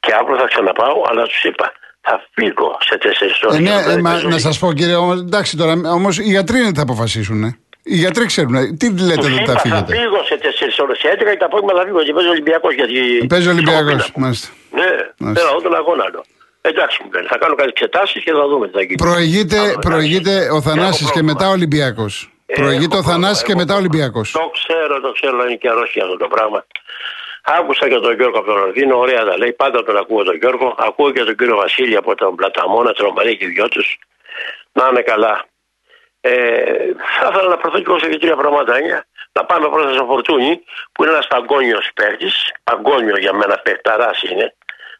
Και 0.00 0.12
αύριο 0.20 0.36
θα 0.42 0.46
ξαναπάω, 0.52 0.96
αλλά 1.08 1.22
τους 1.22 1.42
είπα 1.44 1.72
θα 2.00 2.14
φύγω 2.34 2.78
σε 2.88 2.98
τέσσερις 2.98 3.42
ώρες. 3.42 3.56
Ε, 3.58 3.60
ναι, 3.60 3.92
ε, 3.92 3.96
μα, 3.96 4.22
να 4.22 4.38
σας 4.38 4.58
πω, 4.58 4.72
κύριε, 4.72 4.94
όμως, 4.94 5.18
εντάξει 5.20 5.56
τώρα, 5.56 5.72
όμως 5.98 6.18
οι 6.18 6.22
γιατροί 6.22 6.58
είναι 6.58 6.72
θα 6.74 6.82
αποφασίσουν. 6.82 7.42
ε. 7.44 7.56
Οι 7.84 7.96
γιατροί 7.96 8.26
ξέρουν. 8.26 8.54
ε. 8.54 8.72
Τι 8.78 8.86
λέτε, 9.00 9.14
Τους 9.20 9.28
δεν 9.28 9.36
είπα, 9.42 9.52
θα 9.52 9.52
θα 9.52 9.58
φύγετε. 9.60 9.96
φύγω 9.96 10.22
σε 10.24 10.36
4 10.42 10.82
ώρες. 10.82 10.98
Σε 10.98 11.08
11 11.08 11.30
και 11.30 11.36
το 11.36 11.44
απόγευμα 11.44 11.72
θα 11.80 11.84
φύγω 11.86 12.02
και 12.02 12.12
παίζει 12.12 12.28
Ολυμπιακός. 12.28 12.74
Γιατί... 12.74 13.26
Παίζει 13.28 13.48
ο 13.48 13.50
Ολυμπιακός. 13.50 13.92
Σκοπίνα. 14.02 14.24
Μάλιστα. 14.24 14.48
Ναι, 14.70 14.90
Μάλιστα. 15.18 15.40
θέλω 15.40 15.46
να 15.50 15.52
δω 15.56 15.60
τον 15.68 15.74
αγώνα 15.74 16.04
του. 16.12 16.24
Εντάξει 16.64 17.02
μου 17.02 17.10
λένε, 17.12 17.26
θα 17.28 17.38
κάνω 17.38 17.54
κάτι 17.54 17.68
εξετάσεις 17.68 18.22
και 18.22 18.32
θα 18.32 18.46
δούμε 18.48 18.66
τι 18.66 18.72
θα 18.72 18.82
γίνει. 18.82 18.94
Προηγείται, 18.94 19.58
Άλλο, 19.58 19.78
προηγείται 19.78 20.30
εντάξει. 20.30 20.56
ο 20.56 20.60
Θανάσης 20.60 21.06
Έχω 21.06 21.12
και 21.16 21.22
μετά 21.22 21.32
ο 21.32 21.36
πρόβλημα. 21.36 21.52
Ολυμπιακός. 21.52 22.30
Ε, 22.46 22.54
Προηγείται 22.54 22.96
έχω 22.96 23.04
ο 23.08 23.10
Θανάσης 23.10 23.42
πρόβλημα, 23.42 23.46
και 23.46 23.52
έχω 23.52 23.60
μετά 23.62 23.74
ο 23.74 23.76
πρόβλημα. 23.76 24.06
Ολυμπιακός. 24.12 24.30
Το 24.30 24.50
ξέρω, 24.58 25.00
το 25.00 25.12
ξέρω, 25.12 25.44
είναι 25.46 25.56
και 25.62 25.68
αρρώστια 25.68 26.02
αυτό 26.04 26.16
το 26.16 26.28
πράγμα. 26.34 26.60
Άκουσα 27.58 27.88
και 27.88 27.98
τον 28.04 28.14
Γιώργο 28.14 28.38
από 28.38 28.46
τον 28.52 28.60
Ορδίνο, 28.66 28.98
ωραία 28.98 29.24
τα 29.24 29.38
λέει. 29.38 29.52
Πάντα 29.52 29.82
τον 29.84 29.96
ακούω 29.96 30.22
τον 30.24 30.36
Γιώργο. 30.36 30.74
Ακούω 30.78 31.10
και 31.10 31.24
τον 31.24 31.36
κύριο 31.36 31.56
Βασίλη 31.56 31.96
από 31.96 32.14
τον 32.14 32.34
Πλαταμόνα, 32.34 32.92
τον 32.92 33.12
Μαρία 33.16 33.34
και 33.34 33.44
οι 33.44 33.48
δυο 33.48 33.68
τους. 33.68 33.98
Να 34.72 34.88
είναι 34.90 35.02
καλά. 35.02 35.44
Ε, 36.20 36.32
θα 37.20 37.28
ήθελα 37.30 37.48
να 37.48 37.56
προωθώ 37.56 37.78
και 37.78 37.84
εγώ 37.88 37.98
σε 37.98 38.06
δύο-τρία 38.06 38.36
πραγματάκια. 38.36 39.06
Να 39.32 39.44
πάμε 39.44 39.68
πρώτα 39.68 39.92
στο 39.92 40.04
Φορτούνι, 40.04 40.62
που 40.92 41.02
είναι 41.02 41.12
ένας 41.12 41.26
παγκόνιο 41.26 41.78
παίκτης. 41.94 42.34
Παγκόνιο 42.64 43.16
για 43.18 43.32
μένα 43.32 43.56
παιχταρά 43.64 44.10
είναι. 44.30 44.54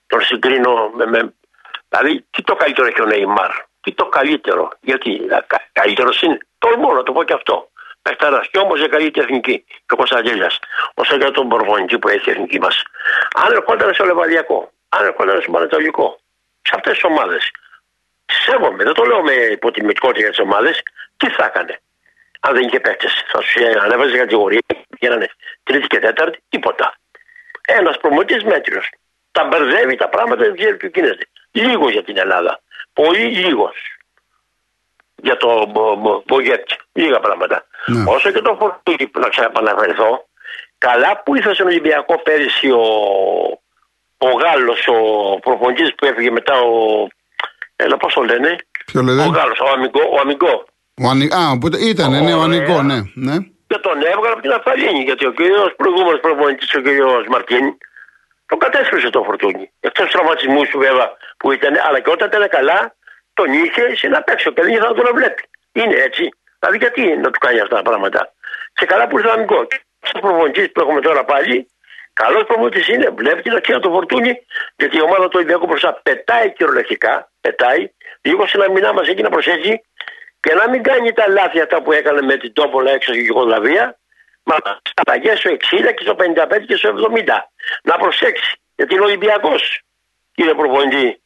Τον 0.06 0.20
συγκρίνω 0.20 0.90
με, 0.96 1.06
με. 1.06 1.34
Δηλαδή, 1.92 2.26
τι 2.30 2.42
το 2.42 2.54
καλύτερο 2.54 2.86
έχει 2.86 3.00
ο 3.00 3.04
Νεϊμάρ. 3.04 3.50
Τι 3.80 3.92
το 3.92 4.06
καλύτερο; 4.06 4.68
Γιατί 4.80 5.20
καλύτερος 5.72 6.22
είναι; 6.22 6.38
Τολμώ 6.58 6.92
να 6.92 7.02
το 7.02 7.12
πω 7.12 7.22
και 7.22 7.32
αυτό. 7.32 7.70
Παιχταρά. 8.02 8.40
Και 8.50 8.58
όμως 8.58 8.78
για 8.78 8.88
καλή 8.88 9.10
εθνική. 9.14 9.64
Και 9.68 9.92
ο 9.92 9.96
Κωνσταντέλια. 9.96 10.50
Όσο 10.94 11.16
για 11.16 11.30
τον 11.30 11.46
Μπορβονική 11.46 11.98
που 11.98 12.08
έχει 12.08 12.28
η 12.28 12.32
εθνική 12.32 12.58
μας. 12.58 12.82
Αν 13.34 13.52
ερχόταν 13.52 13.94
στο 13.94 14.04
Λεβαδιακό. 14.04 14.72
Αν 14.88 15.06
ερχόταν 15.06 15.42
στο 15.42 15.50
Πανετολικό. 15.50 16.20
Σε 16.62 16.72
αυτές 16.76 16.92
τις 16.92 17.04
ομάδες. 17.04 17.50
Σέβομαι, 18.26 18.84
δεν 18.84 18.92
το 18.92 19.04
λέω 19.04 19.22
με 19.22 19.32
υποτιμητικότητα 19.32 20.20
για 20.20 20.28
τις 20.28 20.38
ομάδες. 20.38 20.82
Τι 21.16 21.30
θα 21.30 21.44
έκανε; 21.44 21.80
Αν 22.40 22.54
δεν 22.54 22.62
είχε 22.62 22.80
παίκτες. 22.80 23.12
Θα 23.32 23.40
σου 23.40 23.80
ανέβαζε 23.80 24.16
κατηγορία, 24.16 24.60
γίνανε 24.98 25.28
τρίτη 25.62 25.86
και 25.86 25.98
τέταρτη, 25.98 26.38
τίποτα. 26.48 26.94
Ένας 27.66 27.98
προμονητή 27.98 28.46
μέτριος. 28.46 28.90
Τα 29.32 29.44
μπερδεύει 29.44 29.96
τα 29.96 30.08
πράγματα, 30.08 30.42
δεν 30.42 30.56
ξέρει 30.56 30.76
τι 30.76 30.90
γίνεται. 30.94 31.26
Λίγο 31.52 31.90
για 31.90 32.04
την 32.04 32.16
Ελλάδα. 32.18 32.60
Πολύ 32.92 33.24
λίγος. 33.24 33.76
Για 35.16 35.36
το 35.36 35.72
Μπογέτ. 36.26 36.68
Λίγα 36.92 37.20
πράγματα. 37.20 37.66
Ναι. 37.86 38.04
Όσο 38.06 38.30
και 38.30 38.40
το 38.40 38.56
φορτούκι 38.60 39.06
που 39.06 39.20
να 39.20 39.28
ξαναπαναφερθώ, 39.28 40.26
καλά 40.78 41.22
που 41.22 41.36
ήρθε 41.36 41.54
στον 41.54 41.66
Ολυμπιακό 41.66 42.18
πέρυσι 42.22 42.70
ο, 42.70 42.84
ο 44.18 44.30
Γάλλος, 44.42 44.86
ο 44.88 45.38
προπονητής 45.38 45.94
που 45.94 46.04
έφυγε 46.04 46.30
μετά 46.30 46.60
ο... 46.60 47.06
Έλα 47.76 47.96
πώς 47.96 48.14
το 48.14 48.22
λένε; 48.22 48.56
Ποιο 48.86 49.02
λέτε; 49.02 49.22
Ο 49.22 49.26
Γάλλος, 49.26 49.58
ο 49.60 49.68
Αμυγκό. 49.74 50.08
Ο 50.12 50.20
Αμυγκό. 50.20 50.64
Ο 51.02 51.08
Ανι... 51.08 51.24
Α, 51.24 51.58
που... 51.58 51.66
ήταν, 51.66 52.10
ναι, 52.10 52.34
ο 52.34 52.40
Ωραία. 52.40 52.44
Ανικό, 52.44 52.82
ναι. 52.82 52.98
ναι. 53.14 53.36
Και 53.66 53.78
τον 53.78 53.96
έβγαλε 54.12 54.32
από 54.32 54.42
την 54.42 54.52
Αφαλίνη, 54.52 55.02
γιατί 55.02 55.26
ο 55.26 55.32
κύριος 55.32 55.74
προηγούμενος 55.76 56.20
προπονητής, 56.20 56.74
ο 56.74 56.80
κύριος 56.80 57.26
Μαρτίν, 57.28 57.64
τον 58.46 58.58
κατέστρεψε 58.58 59.10
το 59.10 59.22
φορτούνι. 59.22 59.70
Εκτός 59.80 60.10
τραυματισμού 60.10 60.62
του 60.62 60.78
βέβαια 60.78 61.16
που 61.42 61.52
ήταν, 61.52 61.74
αλλά 61.86 62.00
και 62.00 62.10
όταν 62.10 62.28
ήταν 62.28 62.48
καλά, 62.48 62.94
τον 63.34 63.52
είχε 63.52 63.96
σε 63.96 64.08
να 64.08 64.22
παίξω 64.22 64.50
και 64.50 64.62
δεν 64.62 64.70
ήθελα 64.72 64.88
να 64.88 64.94
τον 64.94 65.14
βλέπει. 65.14 65.42
Είναι 65.72 65.94
έτσι. 65.94 66.28
Δηλαδή 66.58 66.78
γιατί 66.78 67.16
να 67.16 67.30
του 67.30 67.38
κάνει 67.38 67.60
αυτά 67.60 67.76
τα 67.76 67.82
πράγματα. 67.82 68.32
Και 68.74 68.86
καλά 68.86 69.06
που 69.08 69.18
ήρθε 69.18 69.30
ο 69.30 69.32
Αμυγκό. 69.32 69.66
Ο 70.14 70.18
προπονητής 70.18 70.72
που 70.72 70.80
έχουμε 70.80 71.00
τώρα 71.00 71.24
πάλι, 71.24 71.68
καλός 72.12 72.44
προπονητής 72.44 72.88
είναι, 72.88 73.08
βλέπει 73.10 73.42
την 73.42 73.54
αξία 73.54 73.80
του 73.80 73.90
φορτούνι, 73.90 74.32
γιατί 74.76 74.96
η 74.96 75.02
ομάδα 75.02 75.24
του 75.24 75.34
Ολυμπιακού 75.34 75.66
μπροστά 75.66 76.00
πετάει 76.02 76.52
κυριολεκτικά, 76.52 77.30
πετάει, 77.40 77.90
λίγο 78.22 78.46
σε 78.46 78.56
ένα 78.56 78.70
μηνά 78.70 78.92
μας 78.92 79.08
έχει 79.08 79.22
να 79.22 79.28
προσέχει 79.28 79.82
και 80.40 80.54
να 80.54 80.68
μην 80.70 80.82
κάνει 80.82 81.12
τα 81.12 81.28
λάθη 81.28 81.60
αυτά 81.60 81.82
που 81.82 81.92
έκανε 81.92 82.22
με 82.22 82.36
την 82.36 82.52
Τόπολα 82.52 82.90
έξω 82.90 83.12
στη 83.12 83.22
Γιουγκοσλαβία, 83.22 83.98
μα 84.42 84.56
στα 84.82 85.02
παγιές 85.02 85.38
στο 85.38 85.50
60 85.50 85.94
και 85.94 86.02
στο 86.02 86.16
55 86.18 86.64
και 86.66 86.76
στο 86.76 86.88
70. 86.88 87.24
Να 87.82 87.96
προσέξει, 87.96 88.56
γιατί 88.76 88.94
είναι 88.94 89.04
Ολυμπιακός, 89.04 89.80
κύριε 90.34 90.54
προπονητή. 90.54 91.21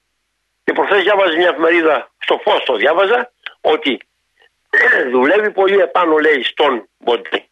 Και 0.66 0.72
προχθές 0.72 1.02
διάβαζε 1.02 1.36
μια 1.36 1.48
εφημερίδα, 1.48 2.10
στο 2.18 2.40
φως 2.44 2.64
το 2.64 2.76
διάβαζα, 2.76 3.32
ότι 3.60 4.00
δουλεύει 5.14 5.50
πολύ 5.50 5.78
επάνω, 5.78 6.16
λέει, 6.16 6.42
στον 6.42 6.88
Μποντέ 6.98 7.48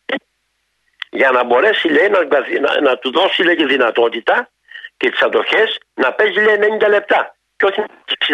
για 1.10 1.30
να 1.30 1.44
μπορέσει, 1.44 1.88
λέει, 1.88 2.08
να, 2.08 2.20
να, 2.60 2.80
να 2.80 2.98
του 2.98 3.10
δώσει, 3.10 3.42
λέει, 3.42 3.54
τη 3.54 3.64
δυνατότητα 3.64 4.50
και 4.96 5.10
τις 5.10 5.22
αντοχές 5.22 5.78
να 5.94 6.12
παίζει, 6.12 6.40
λέει, 6.40 6.58
90 6.80 6.88
λεπτά 6.88 7.36
και 7.56 7.64
όχι 7.64 7.82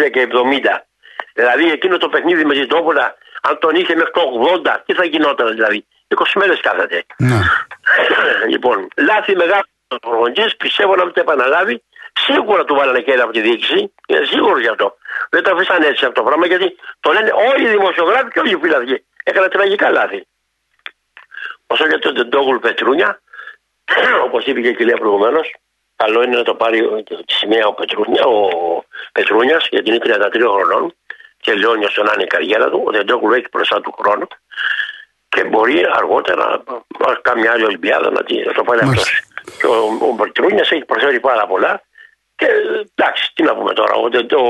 60 0.05 0.09
και 0.11 0.27
70. 0.31 0.85
Δηλαδή 1.33 1.71
εκείνο 1.71 1.97
το 1.97 2.09
παιχνίδι 2.09 2.45
με 2.45 2.53
την 2.53 2.67
Τόπολα, 2.67 3.15
αν 3.41 3.57
τον 3.59 3.75
είχε 3.75 3.95
μέχρι 3.95 4.11
το 4.11 4.21
80, 4.65 4.77
τι 4.85 4.93
θα 4.93 5.05
γινόταν 5.05 5.53
δηλαδή; 5.53 5.85
20 6.07 6.23
μέρες 6.35 6.59
κάθεται. 6.59 7.05
ναι. 7.17 7.39
λοιπόν, 8.53 8.87
λάθη 8.97 9.35
μεγάλος 9.35 9.69
ο 9.87 9.95
προπονητής, 9.95 10.55
πιστεύω 10.57 10.95
να 10.95 11.03
μην 11.03 11.13
το 11.13 11.19
επαναλάβει. 11.19 11.83
Σίγουρα 12.19 12.63
του 12.65 12.75
βάλανε 12.75 13.01
κέρδη 13.01 13.21
από 13.21 13.31
τη 13.31 13.41
διοίκηση, 13.41 13.93
είναι 14.07 14.25
σίγουρο 14.25 14.59
γι' 14.59 14.67
αυτό. 14.67 14.97
Δεν 15.29 15.43
το 15.43 15.51
αφήσαν 15.55 15.81
έτσι 15.83 16.05
αυτό 16.05 16.11
το 16.21 16.23
πράγμα 16.23 16.45
γιατί 16.45 16.75
το 16.99 17.11
λένε 17.11 17.31
όλοι 17.53 17.63
οι 17.65 17.69
δημοσιογράφοι 17.69 18.27
και 18.31 18.39
όλοι 18.39 18.51
οι 18.51 18.59
φιλαθλοί. 18.61 19.05
Έκανε 19.23 19.47
τραγικά 19.47 19.89
λάθη. 19.89 20.27
Όσο 21.67 21.87
για 21.87 21.99
τον 21.99 22.15
Τεντόγουλ 22.15 22.57
Πετρούνια, 22.57 23.21
όπως 24.25 24.45
είπε 24.45 24.61
και 24.61 24.67
η 24.67 24.75
κυρία 24.75 24.97
προηγουμένως, 24.97 25.53
καλό 25.95 26.23
είναι 26.23 26.35
να 26.37 26.43
το 26.43 26.55
πάρει 26.55 27.03
τη 27.03 27.33
σημαία 27.33 27.65
ο 27.65 27.73
Πετρούνια, 27.73 28.23
ο 28.25 28.49
Πετρούνιας, 29.11 29.67
γιατί 29.69 29.89
είναι 29.89 29.99
33 30.03 30.31
χρονών 30.33 30.93
και 31.41 31.53
λιώνει 31.53 31.85
όσο 31.85 32.03
να 32.03 32.11
είναι 32.13 32.23
η 32.23 32.27
καριέρα 32.27 32.69
του. 32.69 32.83
Ο 32.85 32.91
Τεντόγουλ 32.91 33.33
έχει 33.33 33.45
μπροστά 33.51 33.81
του 33.81 33.95
χρόνο 34.01 34.27
και 35.29 35.43
μπορεί 35.43 35.85
αργότερα 35.93 36.63
να 36.99 37.13
κάμια 37.21 37.51
άλλη 37.51 37.63
Ολυμπιάδα 37.63 38.11
να, 38.11 38.23
τη- 38.23 38.45
να 38.45 38.53
το 38.53 38.63
πάρει 38.63 38.79
αυτός. 38.79 38.95
Μάλιστα. 38.95 39.57
Και 39.59 39.65
ο, 39.65 40.07
ο 40.09 40.15
Πετρούνιας 40.15 40.71
έχει 40.71 40.85
προσφέρει 40.85 41.19
πάρα 41.19 41.47
πολλά. 41.47 41.81
Και 42.41 42.47
εντάξει, 42.95 43.23
τι 43.35 43.43
να 43.43 43.53
πούμε 43.55 43.73
τώρα, 43.73 43.93
ο, 44.03 44.09
το, 44.09 44.41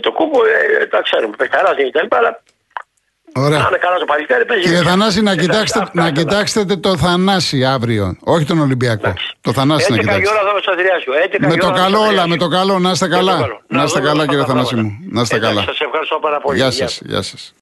το 0.00 0.12
κούμπο, 0.12 0.38
ε, 0.80 0.86
τα 0.86 1.00
ξέρουμε, 1.02 1.34
παιχταράς 1.36 1.74
και 1.76 1.90
τα 1.92 2.02
λοιπά, 2.02 2.16
αλλά 2.16 2.42
να 3.36 3.42
Ωραία. 3.42 3.58
είναι 3.68 3.78
καλά 3.78 3.96
το 3.98 4.04
παλικάρι, 4.04 4.44
παίζει. 4.44 4.62
Κύριε 4.64 4.82
Θανάση, 4.82 5.22
να, 5.22 5.30
Εντάξει, 5.30 5.46
κοιτάξετε, 5.48 5.78
αυτά, 5.82 5.92
να 6.00 6.02
αυτά. 6.08 6.14
κοιτάξετε 6.20 6.76
το 6.76 6.96
Θανάση 6.96 7.64
αύριο. 7.64 8.16
Όχι 8.20 8.44
τον 8.44 8.58
Ολυμπιακό. 8.60 9.06
Εντάξει. 9.06 9.32
Το 9.40 9.52
Θανάση 9.52 9.90
να 9.92 9.96
11 9.96 9.98
η 9.98 10.02
κοιτάξετε. 10.02 10.28
ώρα 10.38 10.52
θα 10.52 10.58
στο 10.62 10.70
Αδριάσιο. 10.72 11.12
11 11.12 11.36
Με 11.40 11.54
η 11.54 11.56
το 11.56 11.66
ώρα 11.66 11.74
θα 11.76 11.82
καλό 11.82 11.96
στο 11.96 12.08
όλα, 12.08 12.22
Αδριάσιο. 12.22 12.28
με 12.28 12.36
το 12.36 12.48
καλό. 12.48 12.78
Να 12.78 12.90
είστε 12.90 13.06
Με 13.08 13.10
το 13.12 13.16
καλά. 13.18 13.32
καλό. 13.40 13.60
Να 13.68 13.82
είστε 13.82 13.98
δούμε 13.98 14.08
καλά, 14.10 14.22
αυτά 14.22 14.30
κύριε 14.32 14.44
τα 14.46 14.52
Θανάση 14.52 14.74
πράγματα. 14.74 14.96
μου. 15.02 15.08
Να 15.14 15.20
είστε 15.20 15.36
Εντάξει, 15.36 15.54
καλά. 15.56 15.66
Σας 15.70 15.80
ευχαριστώ 15.86 16.18
πάρα 16.26 16.38
πολύ. 16.40 16.56
Γεια 16.58 16.68
Γεια 16.68 16.88
σας. 16.88 17.00
Γεια 17.04 17.22
σας. 17.22 17.52